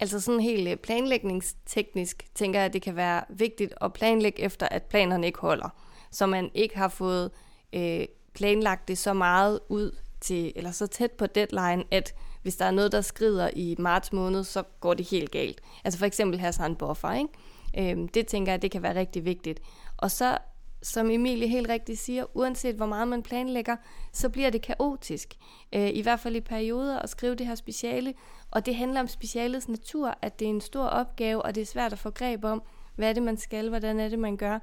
Altså 0.00 0.20
sådan 0.20 0.40
helt 0.40 0.68
øh, 0.68 0.76
planlægningsteknisk 0.76 2.26
tænker 2.34 2.58
jeg, 2.58 2.66
at 2.66 2.72
det 2.72 2.82
kan 2.82 2.96
være 2.96 3.24
vigtigt 3.28 3.74
at 3.80 3.92
planlægge 3.92 4.40
efter, 4.40 4.68
at 4.68 4.82
planerne 4.82 5.26
ikke 5.26 5.38
holder. 5.38 5.68
Så 6.10 6.26
man 6.26 6.50
ikke 6.54 6.76
har 6.76 6.88
fået 6.88 7.30
øh, 7.72 8.04
planlagt 8.34 8.88
det 8.88 8.98
så 8.98 9.12
meget 9.12 9.60
ud 9.68 9.96
til, 10.24 10.52
eller 10.56 10.70
så 10.70 10.86
tæt 10.86 11.10
på 11.12 11.26
deadline, 11.26 11.84
at 11.90 12.14
hvis 12.42 12.56
der 12.56 12.64
er 12.64 12.70
noget, 12.70 12.92
der 12.92 13.00
skrider 13.00 13.50
i 13.56 13.76
marts 13.78 14.12
måned, 14.12 14.44
så 14.44 14.62
går 14.80 14.94
det 14.94 15.10
helt 15.10 15.30
galt. 15.30 15.60
Altså 15.84 15.98
for 15.98 16.06
eksempel 16.06 16.40
have 16.40 16.52
sådan 16.52 16.70
en 16.70 16.76
buffer, 16.76 17.12
ikke? 17.12 17.90
Øhm, 17.92 18.08
det 18.08 18.26
tænker 18.26 18.52
jeg, 18.52 18.62
det 18.62 18.70
kan 18.70 18.82
være 18.82 18.94
rigtig 18.94 19.24
vigtigt. 19.24 19.60
Og 19.96 20.10
så, 20.10 20.38
som 20.82 21.10
Emilie 21.10 21.48
helt 21.48 21.68
rigtigt 21.68 21.98
siger, 21.98 22.24
uanset 22.34 22.74
hvor 22.74 22.86
meget 22.86 23.08
man 23.08 23.22
planlægger, 23.22 23.76
så 24.12 24.28
bliver 24.28 24.50
det 24.50 24.62
kaotisk. 24.62 25.34
Øh, 25.74 25.88
I 25.88 26.00
hvert 26.00 26.20
fald 26.20 26.36
i 26.36 26.40
perioder 26.40 26.98
at 26.98 27.08
skrive 27.08 27.34
det 27.34 27.46
her 27.46 27.54
speciale. 27.54 28.14
Og 28.50 28.66
det 28.66 28.74
handler 28.74 29.00
om 29.00 29.08
specialets 29.08 29.68
natur, 29.68 30.18
at 30.22 30.38
det 30.38 30.44
er 30.44 30.50
en 30.50 30.60
stor 30.60 30.84
opgave, 30.84 31.42
og 31.42 31.54
det 31.54 31.60
er 31.60 31.66
svært 31.66 31.92
at 31.92 31.98
få 31.98 32.10
greb 32.10 32.44
om, 32.44 32.62
hvad 32.96 33.08
er 33.08 33.12
det, 33.12 33.22
man 33.22 33.36
skal, 33.36 33.68
hvordan 33.68 34.00
er 34.00 34.08
det, 34.08 34.18
man 34.18 34.36
gør. 34.36 34.58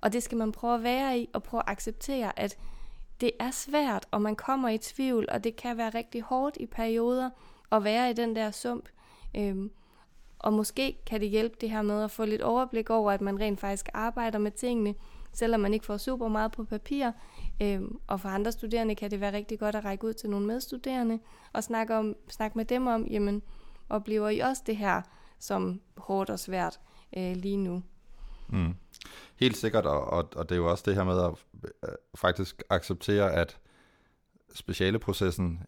Og 0.00 0.12
det 0.12 0.22
skal 0.22 0.38
man 0.38 0.52
prøve 0.52 0.74
at 0.74 0.82
være 0.82 1.18
i, 1.18 1.28
og 1.32 1.42
prøve 1.42 1.62
at 1.66 1.72
acceptere, 1.72 2.38
at 2.38 2.56
det 3.20 3.30
er 3.40 3.50
svært, 3.50 4.06
og 4.10 4.22
man 4.22 4.36
kommer 4.36 4.68
i 4.68 4.78
tvivl, 4.78 5.26
og 5.32 5.44
det 5.44 5.56
kan 5.56 5.76
være 5.76 5.90
rigtig 5.90 6.22
hårdt 6.22 6.56
i 6.60 6.66
perioder 6.66 7.30
at 7.72 7.84
være 7.84 8.10
i 8.10 8.12
den 8.12 8.36
der 8.36 8.50
sump. 8.50 8.88
Øhm, 9.36 9.70
og 10.38 10.52
måske 10.52 10.98
kan 11.06 11.20
det 11.20 11.28
hjælpe 11.28 11.56
det 11.60 11.70
her 11.70 11.82
med 11.82 12.04
at 12.04 12.10
få 12.10 12.24
lidt 12.24 12.42
overblik 12.42 12.90
over, 12.90 13.12
at 13.12 13.20
man 13.20 13.40
rent 13.40 13.60
faktisk 13.60 13.88
arbejder 13.94 14.38
med 14.38 14.50
tingene, 14.50 14.94
selvom 15.32 15.60
man 15.60 15.74
ikke 15.74 15.86
får 15.86 15.96
super 15.96 16.28
meget 16.28 16.52
på 16.52 16.64
papir. 16.64 17.10
Øhm, 17.62 17.98
og 18.06 18.20
for 18.20 18.28
andre 18.28 18.52
studerende 18.52 18.94
kan 18.94 19.10
det 19.10 19.20
være 19.20 19.32
rigtig 19.32 19.58
godt 19.58 19.74
at 19.74 19.84
række 19.84 20.06
ud 20.06 20.12
til 20.12 20.30
nogle 20.30 20.46
medstuderende 20.46 21.18
og 21.52 21.64
snakke, 21.64 21.96
om, 21.96 22.16
snakke 22.28 22.58
med 22.58 22.64
dem 22.64 22.86
om, 22.86 23.06
jamen, 23.06 23.42
oplever 23.88 24.28
I 24.28 24.38
også 24.38 24.62
det 24.66 24.76
her 24.76 25.02
som 25.38 25.80
hårdt 25.96 26.30
og 26.30 26.38
svært 26.38 26.80
øh, 27.16 27.36
lige 27.36 27.56
nu? 27.56 27.82
Mm. 28.48 28.74
Helt 29.36 29.56
sikkert, 29.56 29.86
og, 29.86 30.04
og, 30.04 30.28
og 30.36 30.48
det 30.48 30.54
er 30.54 30.56
jo 30.56 30.70
også 30.70 30.84
det 30.86 30.94
her 30.94 31.04
med 31.04 31.24
at 31.24 31.32
øh, 31.88 31.94
faktisk 32.14 32.62
acceptere, 32.70 33.32
at 33.32 33.58
specialeprocessen, 34.54 35.62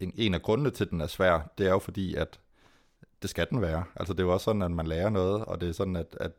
en, 0.00 0.12
en 0.16 0.34
af 0.34 0.42
grundene 0.42 0.70
til, 0.70 0.84
at 0.84 0.90
den 0.90 1.00
er 1.00 1.06
svær, 1.06 1.52
det 1.58 1.66
er 1.66 1.70
jo 1.70 1.78
fordi, 1.78 2.14
at 2.14 2.40
det 3.22 3.30
skal 3.30 3.46
den 3.50 3.60
være. 3.60 3.84
Altså 3.96 4.14
det 4.14 4.20
er 4.20 4.24
jo 4.24 4.32
også 4.32 4.44
sådan, 4.44 4.62
at 4.62 4.70
man 4.70 4.86
lærer 4.86 5.10
noget, 5.10 5.44
og 5.44 5.60
det 5.60 5.68
er 5.68 5.72
sådan, 5.72 5.96
at, 5.96 6.16
at 6.20 6.32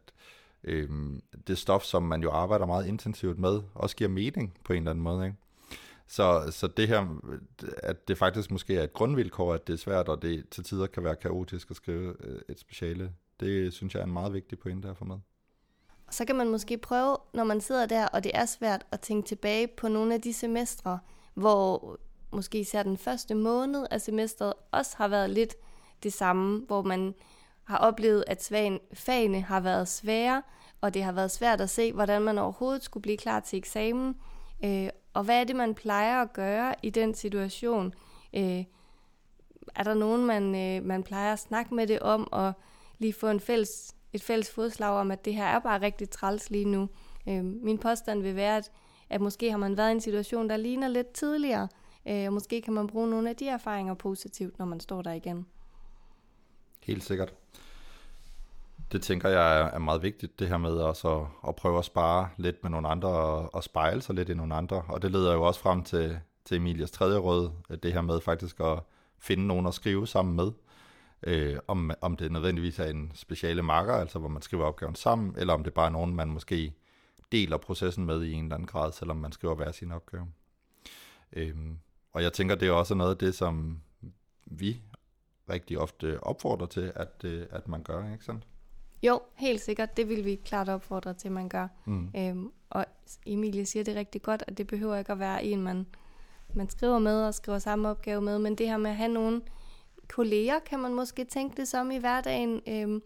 øhm, 0.63 1.21
det 1.47 1.57
stof, 1.57 1.83
som 1.83 2.03
man 2.03 2.21
jo 2.21 2.31
arbejder 2.31 2.65
meget 2.65 2.87
intensivt 2.87 3.39
med, 3.39 3.61
også 3.73 3.95
giver 3.95 4.09
mening 4.09 4.57
på 4.63 4.73
en 4.73 4.77
eller 4.77 4.91
anden 4.91 5.03
måde. 5.03 5.25
Ikke? 5.25 5.37
Så, 6.07 6.47
så 6.51 6.67
det 6.67 6.87
her, 6.87 7.19
at 7.83 8.07
det 8.07 8.17
faktisk 8.17 8.51
måske 8.51 8.75
er 8.75 8.83
et 8.83 8.93
grundvilkår, 8.93 9.53
at 9.53 9.67
det 9.67 9.73
er 9.73 9.77
svært, 9.77 10.09
og 10.09 10.21
det 10.21 10.49
til 10.49 10.63
tider 10.63 10.87
kan 10.87 11.03
være 11.03 11.15
kaotisk 11.15 11.69
at 11.71 11.75
skrive 11.75 12.15
øh, 12.19 12.39
et 12.49 12.59
speciale, 12.59 13.11
det 13.39 13.73
synes 13.73 13.93
jeg 13.93 13.99
er 13.99 14.05
en 14.05 14.13
meget 14.13 14.33
vigtig 14.33 14.59
pointe 14.59 14.89
at 14.89 14.97
få 14.97 15.05
med. 15.05 15.17
Så 16.09 16.25
kan 16.25 16.35
man 16.35 16.49
måske 16.49 16.77
prøve, 16.77 17.17
når 17.33 17.43
man 17.43 17.61
sidder 17.61 17.85
der, 17.85 18.07
og 18.07 18.23
det 18.23 18.31
er 18.33 18.45
svært 18.45 18.85
at 18.91 18.99
tænke 18.99 19.27
tilbage 19.27 19.67
på 19.67 19.87
nogle 19.87 20.13
af 20.13 20.21
de 20.21 20.33
semestre, 20.33 20.99
hvor 21.33 21.97
måske 22.31 22.59
især 22.59 22.83
den 22.83 22.97
første 22.97 23.35
måned 23.35 23.85
af 23.91 24.01
semesteret 24.01 24.53
også 24.71 24.97
har 24.97 25.07
været 25.07 25.29
lidt 25.29 25.55
det 26.03 26.13
samme, 26.13 26.59
hvor 26.67 26.81
man 26.81 27.13
har 27.63 27.77
oplevet, 27.77 28.23
at 28.27 28.51
fagene 28.93 29.41
har 29.41 29.59
været 29.59 29.87
svære, 29.87 30.43
og 30.81 30.93
det 30.93 31.03
har 31.03 31.11
været 31.11 31.31
svært 31.31 31.61
at 31.61 31.69
se, 31.69 31.93
hvordan 31.93 32.21
man 32.21 32.37
overhovedet 32.37 32.83
skulle 32.83 33.01
blive 33.01 33.17
klar 33.17 33.39
til 33.39 33.57
eksamen. 33.57 34.15
Øh, 34.63 34.89
og 35.13 35.23
hvad 35.23 35.39
er 35.39 35.43
det, 35.43 35.55
man 35.55 35.75
plejer 35.75 36.21
at 36.21 36.33
gøre 36.33 36.75
i 36.83 36.89
den 36.89 37.13
situation? 37.13 37.93
Øh, 38.33 38.63
er 39.75 39.83
der 39.83 39.93
nogen, 39.93 40.25
man, 40.25 40.55
øh, 40.55 40.85
man 40.85 41.03
plejer 41.03 41.33
at 41.33 41.39
snakke 41.39 41.75
med 41.75 41.87
det 41.87 41.99
om, 41.99 42.27
og 42.31 42.53
lige 42.99 43.13
få 43.13 43.27
en 43.27 43.39
fælles, 43.39 43.94
et 44.15 44.23
fælles 44.23 44.51
fodslag 44.51 44.89
om, 44.89 45.11
at 45.11 45.25
det 45.25 45.35
her 45.35 45.45
er 45.45 45.59
bare 45.59 45.81
rigtig 45.81 46.09
træls 46.09 46.49
lige 46.49 46.65
nu? 46.65 46.89
Øh, 47.27 47.43
min 47.43 47.77
påstand 47.77 48.21
vil 48.21 48.35
være, 48.35 48.57
at, 48.57 48.71
at 49.09 49.21
måske 49.21 49.51
har 49.51 49.57
man 49.57 49.77
været 49.77 49.89
i 49.89 49.91
en 49.91 50.01
situation, 50.01 50.49
der 50.49 50.57
ligner 50.57 50.87
lidt 50.87 51.11
tidligere, 51.11 51.67
øh, 52.07 52.27
og 52.27 52.33
måske 52.33 52.61
kan 52.61 52.73
man 52.73 52.87
bruge 52.87 53.09
nogle 53.09 53.29
af 53.29 53.35
de 53.35 53.47
erfaringer 53.47 53.93
positivt, 53.93 54.59
når 54.59 54.65
man 54.65 54.79
står 54.79 55.01
der 55.01 55.11
igen. 55.11 55.45
Helt 56.83 57.03
sikkert. 57.03 57.33
Det 58.91 59.01
tænker 59.01 59.29
jeg 59.29 59.69
er 59.73 59.79
meget 59.79 60.03
vigtigt, 60.03 60.39
det 60.39 60.47
her 60.47 60.57
med 60.57 60.71
også 60.71 61.19
at, 61.19 61.27
at 61.47 61.55
prøve 61.55 61.77
at 61.77 61.85
spare 61.85 62.29
lidt 62.37 62.63
med 62.63 62.71
nogle 62.71 62.87
andre 62.87 63.09
og, 63.09 63.55
og 63.55 63.63
spejle 63.63 64.01
sig 64.01 64.15
lidt 64.15 64.29
i 64.29 64.33
nogle 64.33 64.55
andre. 64.55 64.83
Og 64.87 65.01
det 65.01 65.11
leder 65.11 65.33
jo 65.33 65.43
også 65.43 65.59
frem 65.59 65.83
til, 65.83 66.19
til 66.45 66.57
Emilias 66.57 66.91
tredje 66.91 67.17
råd, 67.17 67.51
det 67.83 67.93
her 67.93 68.01
med 68.01 68.21
faktisk 68.21 68.59
at 68.59 68.79
finde 69.19 69.47
nogen 69.47 69.65
at 69.65 69.73
skrive 69.73 70.07
sammen 70.07 70.35
med. 70.35 70.51
Øh, 71.23 71.57
om, 71.67 71.91
om 72.01 72.15
det 72.15 72.31
nødvendigvis 72.31 72.79
er 72.79 72.85
en 72.85 73.11
speciale 73.15 73.63
marker, 73.63 73.93
altså 73.93 74.19
hvor 74.19 74.29
man 74.29 74.41
skriver 74.41 74.65
opgaven 74.65 74.95
sammen, 74.95 75.35
eller 75.37 75.53
om 75.53 75.63
det 75.63 75.73
bare 75.73 75.85
er 75.85 75.91
nogen, 75.91 76.15
man 76.15 76.27
måske 76.27 76.73
deler 77.31 77.57
processen 77.57 78.05
med 78.05 78.23
i 78.23 78.33
en 78.33 78.43
eller 78.43 78.55
anden 78.55 78.67
grad, 78.67 78.91
selvom 78.91 79.17
man 79.17 79.31
skriver 79.31 79.55
hver 79.55 79.71
sin 79.71 79.91
opgave. 79.91 80.27
Øh, 81.33 81.55
og 82.13 82.23
jeg 82.23 82.33
tænker, 82.33 82.55
det 82.55 82.67
er 82.67 82.71
også 82.71 82.95
noget 82.95 83.11
af 83.11 83.17
det, 83.17 83.35
som 83.35 83.81
vi 84.45 84.81
rigtig 85.49 85.79
ofte 85.79 86.23
opfordrer 86.23 86.67
til, 86.67 86.91
at, 86.95 87.23
øh, 87.23 87.45
at 87.49 87.67
man 87.67 87.83
gør, 87.83 88.11
ikke 88.13 88.25
sandt? 88.25 88.47
Jo, 89.03 89.21
helt 89.33 89.61
sikkert. 89.61 89.97
Det 89.97 90.09
vil 90.09 90.25
vi 90.25 90.35
klart 90.35 90.69
opfordre 90.69 91.13
til, 91.13 91.27
at 91.27 91.31
man 91.31 91.49
gør. 91.49 91.67
Mm. 91.85 92.09
Øhm, 92.17 92.51
og 92.69 92.85
Emilie 93.25 93.65
siger 93.65 93.83
det 93.83 93.95
rigtig 93.95 94.21
godt, 94.21 94.43
at 94.47 94.57
det 94.57 94.67
behøver 94.67 94.95
ikke 94.97 95.11
at 95.11 95.19
være 95.19 95.43
en, 95.43 95.61
man, 95.61 95.85
man 96.53 96.69
skriver 96.69 96.99
med 96.99 97.23
og 97.23 97.33
skriver 97.33 97.59
samme 97.59 97.89
opgave 97.89 98.21
med, 98.21 98.39
men 98.39 98.55
det 98.55 98.67
her 98.67 98.77
med 98.77 98.89
at 98.91 98.97
have 98.97 99.13
nogle 99.13 99.41
kolleger, 100.09 100.59
kan 100.59 100.79
man 100.79 100.93
måske 100.93 101.23
tænke 101.23 101.57
det 101.57 101.67
som 101.67 101.91
i 101.91 101.97
hverdagen, 101.97 102.61
øhm, 102.67 103.01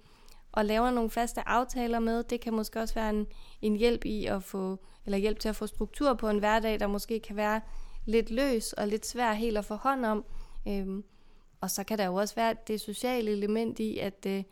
og 0.52 0.66
laver 0.66 0.92
nogle 0.92 1.10
faste 1.10 1.48
aftaler 1.48 2.00
med, 2.00 2.24
det 2.24 2.42
kan 2.42 2.54
måske 2.54 2.80
også 2.80 2.94
være 2.94 3.10
en, 3.10 3.28
en 3.62 3.76
hjælp 3.76 4.06
i 4.06 4.26
at 4.26 4.44
få, 4.44 4.78
eller 5.06 5.18
hjælp 5.18 5.40
til 5.40 5.50
at 5.50 5.56
få 5.56 5.68
struktur 5.68 6.14
på 6.14 6.30
en 6.30 6.40
hverdag, 6.40 6.80
der 6.80 6.88
måske 6.88 7.20
kan 7.20 7.36
være 7.36 7.62
lidt 8.06 8.32
løs 8.32 8.74
og 8.74 8.88
lidt 8.88 9.06
svær 9.06 9.34
helt 9.34 9.58
at 9.58 9.66
få 9.66 9.76
hånd 9.76 10.06
om. 10.06 10.26
Øhm, 10.68 11.04
og 11.62 11.72
så 11.72 11.84
kan 11.84 11.98
der 11.98 12.06
jo 12.06 12.16
også 12.16 12.36
være 12.36 12.56
det 12.68 12.82
sociale 12.82 13.32
element 13.32 13.80
i, 13.80 13.98
at, 13.98 14.26
øh, 14.28 14.44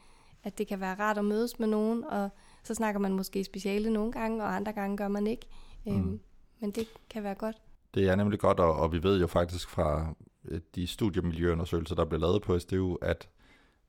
at 0.43 0.57
det 0.57 0.67
kan 0.67 0.79
være 0.79 0.95
rart 0.99 1.17
at 1.17 1.25
mødes 1.25 1.59
med 1.59 1.67
nogen, 1.67 2.03
og 2.03 2.29
så 2.63 2.73
snakker 2.73 2.99
man 2.99 3.13
måske 3.13 3.43
speciale 3.43 3.89
nogle 3.93 4.11
gange, 4.11 4.43
og 4.43 4.55
andre 4.55 4.73
gange 4.73 4.97
gør 4.97 5.07
man 5.07 5.27
ikke. 5.27 5.45
Øhm, 5.87 5.97
Mm. 5.97 6.19
Men 6.59 6.71
det 6.71 6.87
kan 7.09 7.23
være 7.23 7.35
godt. 7.35 7.55
Det 7.93 8.09
er 8.09 8.15
nemlig 8.15 8.39
godt, 8.39 8.59
og, 8.59 8.75
og 8.75 8.91
vi 8.91 9.03
ved 9.03 9.19
jo 9.19 9.27
faktisk 9.27 9.69
fra 9.69 9.99
øh, 10.01 10.07
Øh, 10.47 10.61
de 10.75 10.87
studiemiljøundersøgelser, 10.87 11.95
der 11.95 12.05
blev 12.05 12.19
lavet 12.19 12.41
på 12.41 12.59
SDU, 12.59 12.97
at 13.01 13.29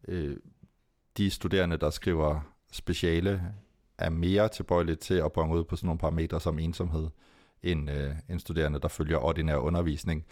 øh, 0.09 0.37
de 1.17 1.31
studerende, 1.31 1.77
der 1.77 1.91
skriver 1.91 2.41
speciale, 2.73 3.55
er 3.99 4.11
mere 4.11 4.49
tilbøjelige 4.49 4.97
til 4.97 5.15
at 5.15 5.33
bonge 5.33 5.57
ud 5.57 5.65
på 5.65 5.77
sådan 5.77 5.87
nogle 5.87 5.99
parametre 5.99 6.41
som 6.41 6.59
ensomhed, 6.59 7.09
end, 7.63 7.91
øh, 7.91 8.11
end 8.29 8.41
studerende, 8.41 8.79
der 8.79 8.89
følger 8.89 9.19
ordinær 9.19 9.57
undervisning. 9.57 10.27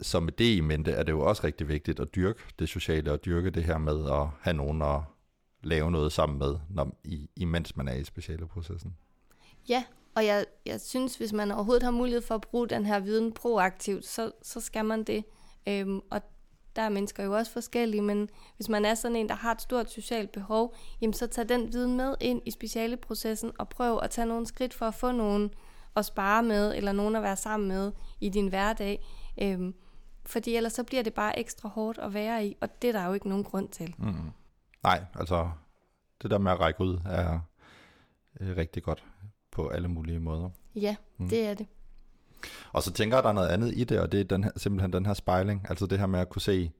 Så 0.00 0.20
med 0.20 0.32
det 0.32 0.56
i 0.56 0.60
mente 0.60 0.90
er 0.90 1.02
det 1.02 1.12
jo 1.12 1.20
også 1.20 1.44
rigtig 1.44 1.68
vigtigt 1.68 2.00
at 2.00 2.14
dyrke 2.14 2.40
det 2.58 2.68
sociale, 2.68 3.12
og 3.12 3.24
dyrke 3.24 3.50
det 3.50 3.64
her 3.64 3.78
med 3.78 4.10
at 4.10 4.26
have 4.40 4.56
nogen 4.56 4.82
at 4.82 5.00
lave 5.62 5.90
noget 5.90 6.12
sammen 6.12 6.38
med, 6.38 6.56
når, 6.70 7.00
i, 7.04 7.30
imens 7.36 7.76
man 7.76 7.88
er 7.88 7.94
i 7.94 8.04
specialeprocessen. 8.04 8.96
Ja, 9.68 9.84
og 10.16 10.26
jeg, 10.26 10.44
jeg 10.66 10.80
synes, 10.80 11.16
hvis 11.16 11.32
man 11.32 11.50
overhovedet 11.50 11.82
har 11.82 11.90
mulighed 11.90 12.22
for 12.22 12.34
at 12.34 12.40
bruge 12.40 12.68
den 12.68 12.86
her 12.86 13.00
viden 13.00 13.32
proaktivt, 13.32 14.06
så, 14.06 14.30
så 14.42 14.60
skal 14.60 14.84
man 14.84 15.04
det. 15.04 15.24
Øhm, 15.68 16.00
og 16.10 16.22
der 16.76 16.82
er 16.82 16.88
mennesker 16.88 17.24
jo 17.24 17.36
også 17.36 17.52
forskellige, 17.52 18.02
men 18.02 18.28
hvis 18.56 18.68
man 18.68 18.84
er 18.84 18.94
sådan 18.94 19.16
en, 19.16 19.28
der 19.28 19.34
har 19.34 19.52
et 19.52 19.62
stort 19.62 19.90
socialt 19.90 20.32
behov, 20.32 20.74
jamen 21.00 21.14
så 21.14 21.26
tag 21.26 21.48
den 21.48 21.72
viden 21.72 21.96
med 21.96 22.14
ind 22.20 22.42
i 22.46 22.50
specialeprocessen 22.50 23.52
og 23.58 23.68
prøv 23.68 23.98
at 24.02 24.10
tage 24.10 24.26
nogle 24.26 24.46
skridt 24.46 24.74
for 24.74 24.86
at 24.86 24.94
få 24.94 25.12
nogen 25.12 25.50
at 25.96 26.04
spare 26.04 26.42
med, 26.42 26.74
eller 26.76 26.92
nogen 26.92 27.16
at 27.16 27.22
være 27.22 27.36
sammen 27.36 27.68
med 27.68 27.92
i 28.20 28.28
din 28.28 28.48
hverdag. 28.48 29.06
Øhm, 29.42 29.74
fordi 30.26 30.56
ellers 30.56 30.72
så 30.72 30.84
bliver 30.84 31.02
det 31.02 31.14
bare 31.14 31.38
ekstra 31.38 31.68
hårdt 31.68 31.98
at 31.98 32.14
være 32.14 32.46
i, 32.46 32.56
og 32.60 32.82
det 32.82 32.88
er 32.88 32.92
der 32.92 33.06
jo 33.06 33.12
ikke 33.12 33.28
nogen 33.28 33.44
grund 33.44 33.68
til. 33.68 33.94
Mm. 33.98 34.30
Nej, 34.82 35.04
altså 35.14 35.50
det 36.22 36.30
der 36.30 36.38
med 36.38 36.52
at 36.52 36.60
række 36.60 36.80
ud 36.80 36.98
er 37.06 37.40
øh, 38.40 38.56
rigtig 38.56 38.82
godt 38.82 39.04
på 39.54 39.68
alle 39.68 39.88
mulige 39.88 40.20
måder. 40.20 40.50
Ja, 40.74 40.96
Mm. 41.18 41.28
det 41.28 41.46
er 41.46 41.54
det. 41.54 41.66
Og 42.72 42.82
så 42.82 42.92
tænker 42.92 43.16
jeg, 43.16 43.18
at 43.18 43.24
der 43.24 43.28
er 43.30 43.34
noget 43.34 43.48
andet 43.48 43.72
i 43.76 43.84
det, 43.84 44.00
og 44.00 44.12
det 44.12 44.20
er 44.20 44.24
den 44.24 44.44
her, 44.44 44.50
simpelthen 44.56 44.92
den 44.92 45.06
her 45.06 45.14
spejling. 45.14 45.66
Altså 45.68 45.86
det 45.86 45.98
her 45.98 46.06
med 46.06 46.20
at 46.20 46.28
kunne 46.28 46.42
se, 46.42 46.70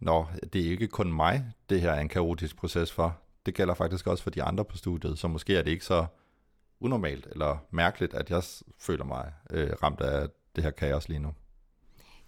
Nå, 0.00 0.26
det 0.52 0.66
er 0.66 0.70
ikke 0.70 0.88
kun 0.88 1.12
mig, 1.12 1.44
det 1.70 1.80
her 1.80 1.90
er 1.90 2.00
en 2.00 2.08
kaotisk 2.08 2.56
proces 2.56 2.92
for. 2.92 3.18
Det 3.46 3.54
gælder 3.54 3.74
faktisk 3.74 4.06
også 4.06 4.22
for 4.22 4.30
de 4.30 4.42
andre 4.42 4.64
på 4.64 4.76
studiet, 4.76 5.18
så 5.18 5.28
måske 5.28 5.56
er 5.56 5.62
det 5.62 5.70
ikke 5.70 5.84
så 5.84 6.06
unormalt 6.80 7.26
eller 7.30 7.58
mærkeligt, 7.70 8.14
at 8.14 8.30
jeg 8.30 8.42
føler 8.78 9.04
mig 9.04 9.32
øh, 9.50 9.70
ramt 9.82 10.00
af 10.00 10.28
det 10.56 10.64
her 10.64 10.70
kaos 10.70 11.08
lige 11.08 11.18
nu. 11.18 11.32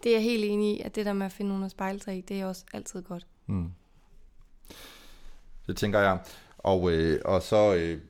Det 0.02 0.10
er 0.10 0.14
jeg 0.16 0.22
helt 0.22 0.44
enig 0.44 0.76
i, 0.76 0.80
at 0.80 0.94
det 0.94 1.06
der 1.06 1.12
med 1.12 1.26
at 1.26 1.32
finde 1.32 1.48
nogen 1.48 1.64
at 1.64 1.70
spejle 1.70 2.00
sig 2.00 2.16
i, 2.18 2.20
det 2.20 2.40
er 2.40 2.46
også 2.46 2.64
altid 2.72 3.02
godt. 3.02 3.26
Mm. 3.46 3.70
Det 5.66 5.76
tænker 5.76 5.98
jeg. 6.00 6.18
Og, 6.58 6.92
øh, 6.92 7.20
og 7.24 7.42
så 7.42 7.74
øh, 7.74 8.00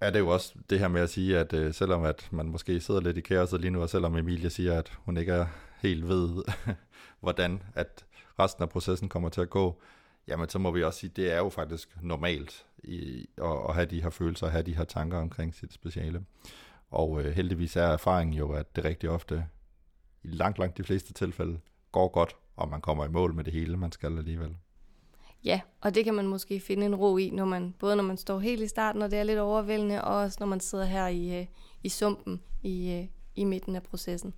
er 0.00 0.10
det 0.10 0.18
jo 0.18 0.28
også 0.28 0.54
det 0.70 0.78
her 0.78 0.88
med 0.88 1.00
at 1.00 1.10
sige, 1.10 1.38
at 1.38 1.52
øh, 1.52 1.74
selvom 1.74 2.04
at 2.04 2.28
man 2.32 2.46
måske 2.46 2.80
sidder 2.80 3.00
lidt 3.00 3.16
i 3.16 3.20
kaoset 3.20 3.60
lige 3.60 3.70
nu, 3.70 3.82
og 3.82 3.90
selvom 3.90 4.16
Emilie 4.16 4.50
siger, 4.50 4.78
at 4.78 4.92
hun 5.04 5.16
ikke 5.16 5.32
er 5.32 5.46
helt 5.82 6.08
ved, 6.08 6.44
hvordan 7.20 7.62
at 7.74 8.04
resten 8.38 8.62
af 8.62 8.68
processen 8.68 9.08
kommer 9.08 9.28
til 9.28 9.40
at 9.40 9.50
gå, 9.50 9.80
jamen 10.28 10.48
så 10.48 10.58
må 10.58 10.70
vi 10.70 10.82
også 10.82 11.00
sige, 11.00 11.10
at 11.10 11.16
det 11.16 11.32
er 11.32 11.38
jo 11.38 11.48
faktisk 11.48 11.96
normalt 12.02 12.66
i, 12.78 13.28
at, 13.38 13.58
at 13.68 13.74
have 13.74 13.86
de 13.86 14.02
her 14.02 14.10
følelser, 14.10 14.46
at 14.46 14.52
have 14.52 14.62
de 14.62 14.76
her 14.76 14.84
tanker 14.84 15.18
omkring 15.18 15.54
sit 15.54 15.72
speciale. 15.72 16.24
Og 16.90 17.22
øh, 17.22 17.32
heldigvis 17.32 17.76
er 17.76 17.82
erfaringen 17.86 18.34
jo, 18.34 18.52
at 18.52 18.76
det 18.76 18.84
rigtig 18.84 19.10
ofte, 19.10 19.46
i 20.22 20.28
langt, 20.28 20.58
langt 20.58 20.78
de 20.78 20.84
fleste 20.84 21.12
tilfælde, 21.12 21.58
går 21.92 22.08
godt, 22.08 22.36
og 22.56 22.68
man 22.68 22.80
kommer 22.80 23.04
i 23.04 23.08
mål 23.08 23.34
med 23.34 23.44
det 23.44 23.52
hele, 23.52 23.76
man 23.76 23.92
skal 23.92 24.18
alligevel. 24.18 24.56
Ja, 25.46 25.60
og 25.80 25.94
det 25.94 26.04
kan 26.04 26.14
man 26.14 26.26
måske 26.26 26.60
finde 26.60 26.86
en 26.86 26.94
ro 26.94 27.16
i, 27.16 27.30
når 27.30 27.44
man, 27.44 27.74
både 27.78 27.96
når 27.96 28.02
man 28.02 28.16
står 28.16 28.38
helt 28.38 28.62
i 28.62 28.68
starten, 28.68 29.02
og 29.02 29.10
det 29.10 29.18
er 29.18 29.22
lidt 29.22 29.38
overvældende, 29.38 30.04
og 30.04 30.16
også 30.16 30.36
når 30.40 30.46
man 30.46 30.60
sidder 30.60 30.84
her 30.84 31.06
i, 31.06 31.40
øh, 31.40 31.46
i 31.82 31.88
sumpen 31.88 32.42
i, 32.62 32.92
øh, 32.92 33.06
i 33.36 33.44
midten 33.44 33.76
af 33.76 33.82
processen. 33.82 34.34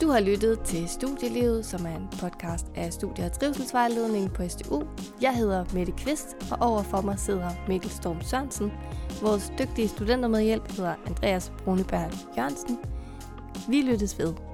Du 0.00 0.08
har 0.10 0.20
lyttet 0.20 0.60
til 0.60 0.88
Studielivet, 0.88 1.66
som 1.66 1.86
er 1.86 1.96
en 1.96 2.08
podcast 2.20 2.66
af 2.74 2.92
Studie- 2.92 3.24
og 3.24 3.32
Trivselsvejledning 3.32 4.32
på 4.32 4.48
SDU. 4.48 4.82
Jeg 5.20 5.36
hedder 5.36 5.64
Mette 5.74 5.92
Kvist, 5.92 6.36
og 6.50 6.58
overfor 6.60 7.00
mig 7.00 7.18
sidder 7.18 7.50
Mikkel 7.68 7.90
Storm 7.90 8.22
Sørensen. 8.22 8.72
Vores 9.22 9.52
dygtige 9.58 9.88
studentermedhjælp 9.88 10.72
hedder 10.72 10.94
Andreas 11.06 11.52
Bruneberg 11.64 12.36
Jørgensen. 12.36 12.95
Vi 13.68 13.82
lyttes 13.82 14.18
ved. 14.18 14.45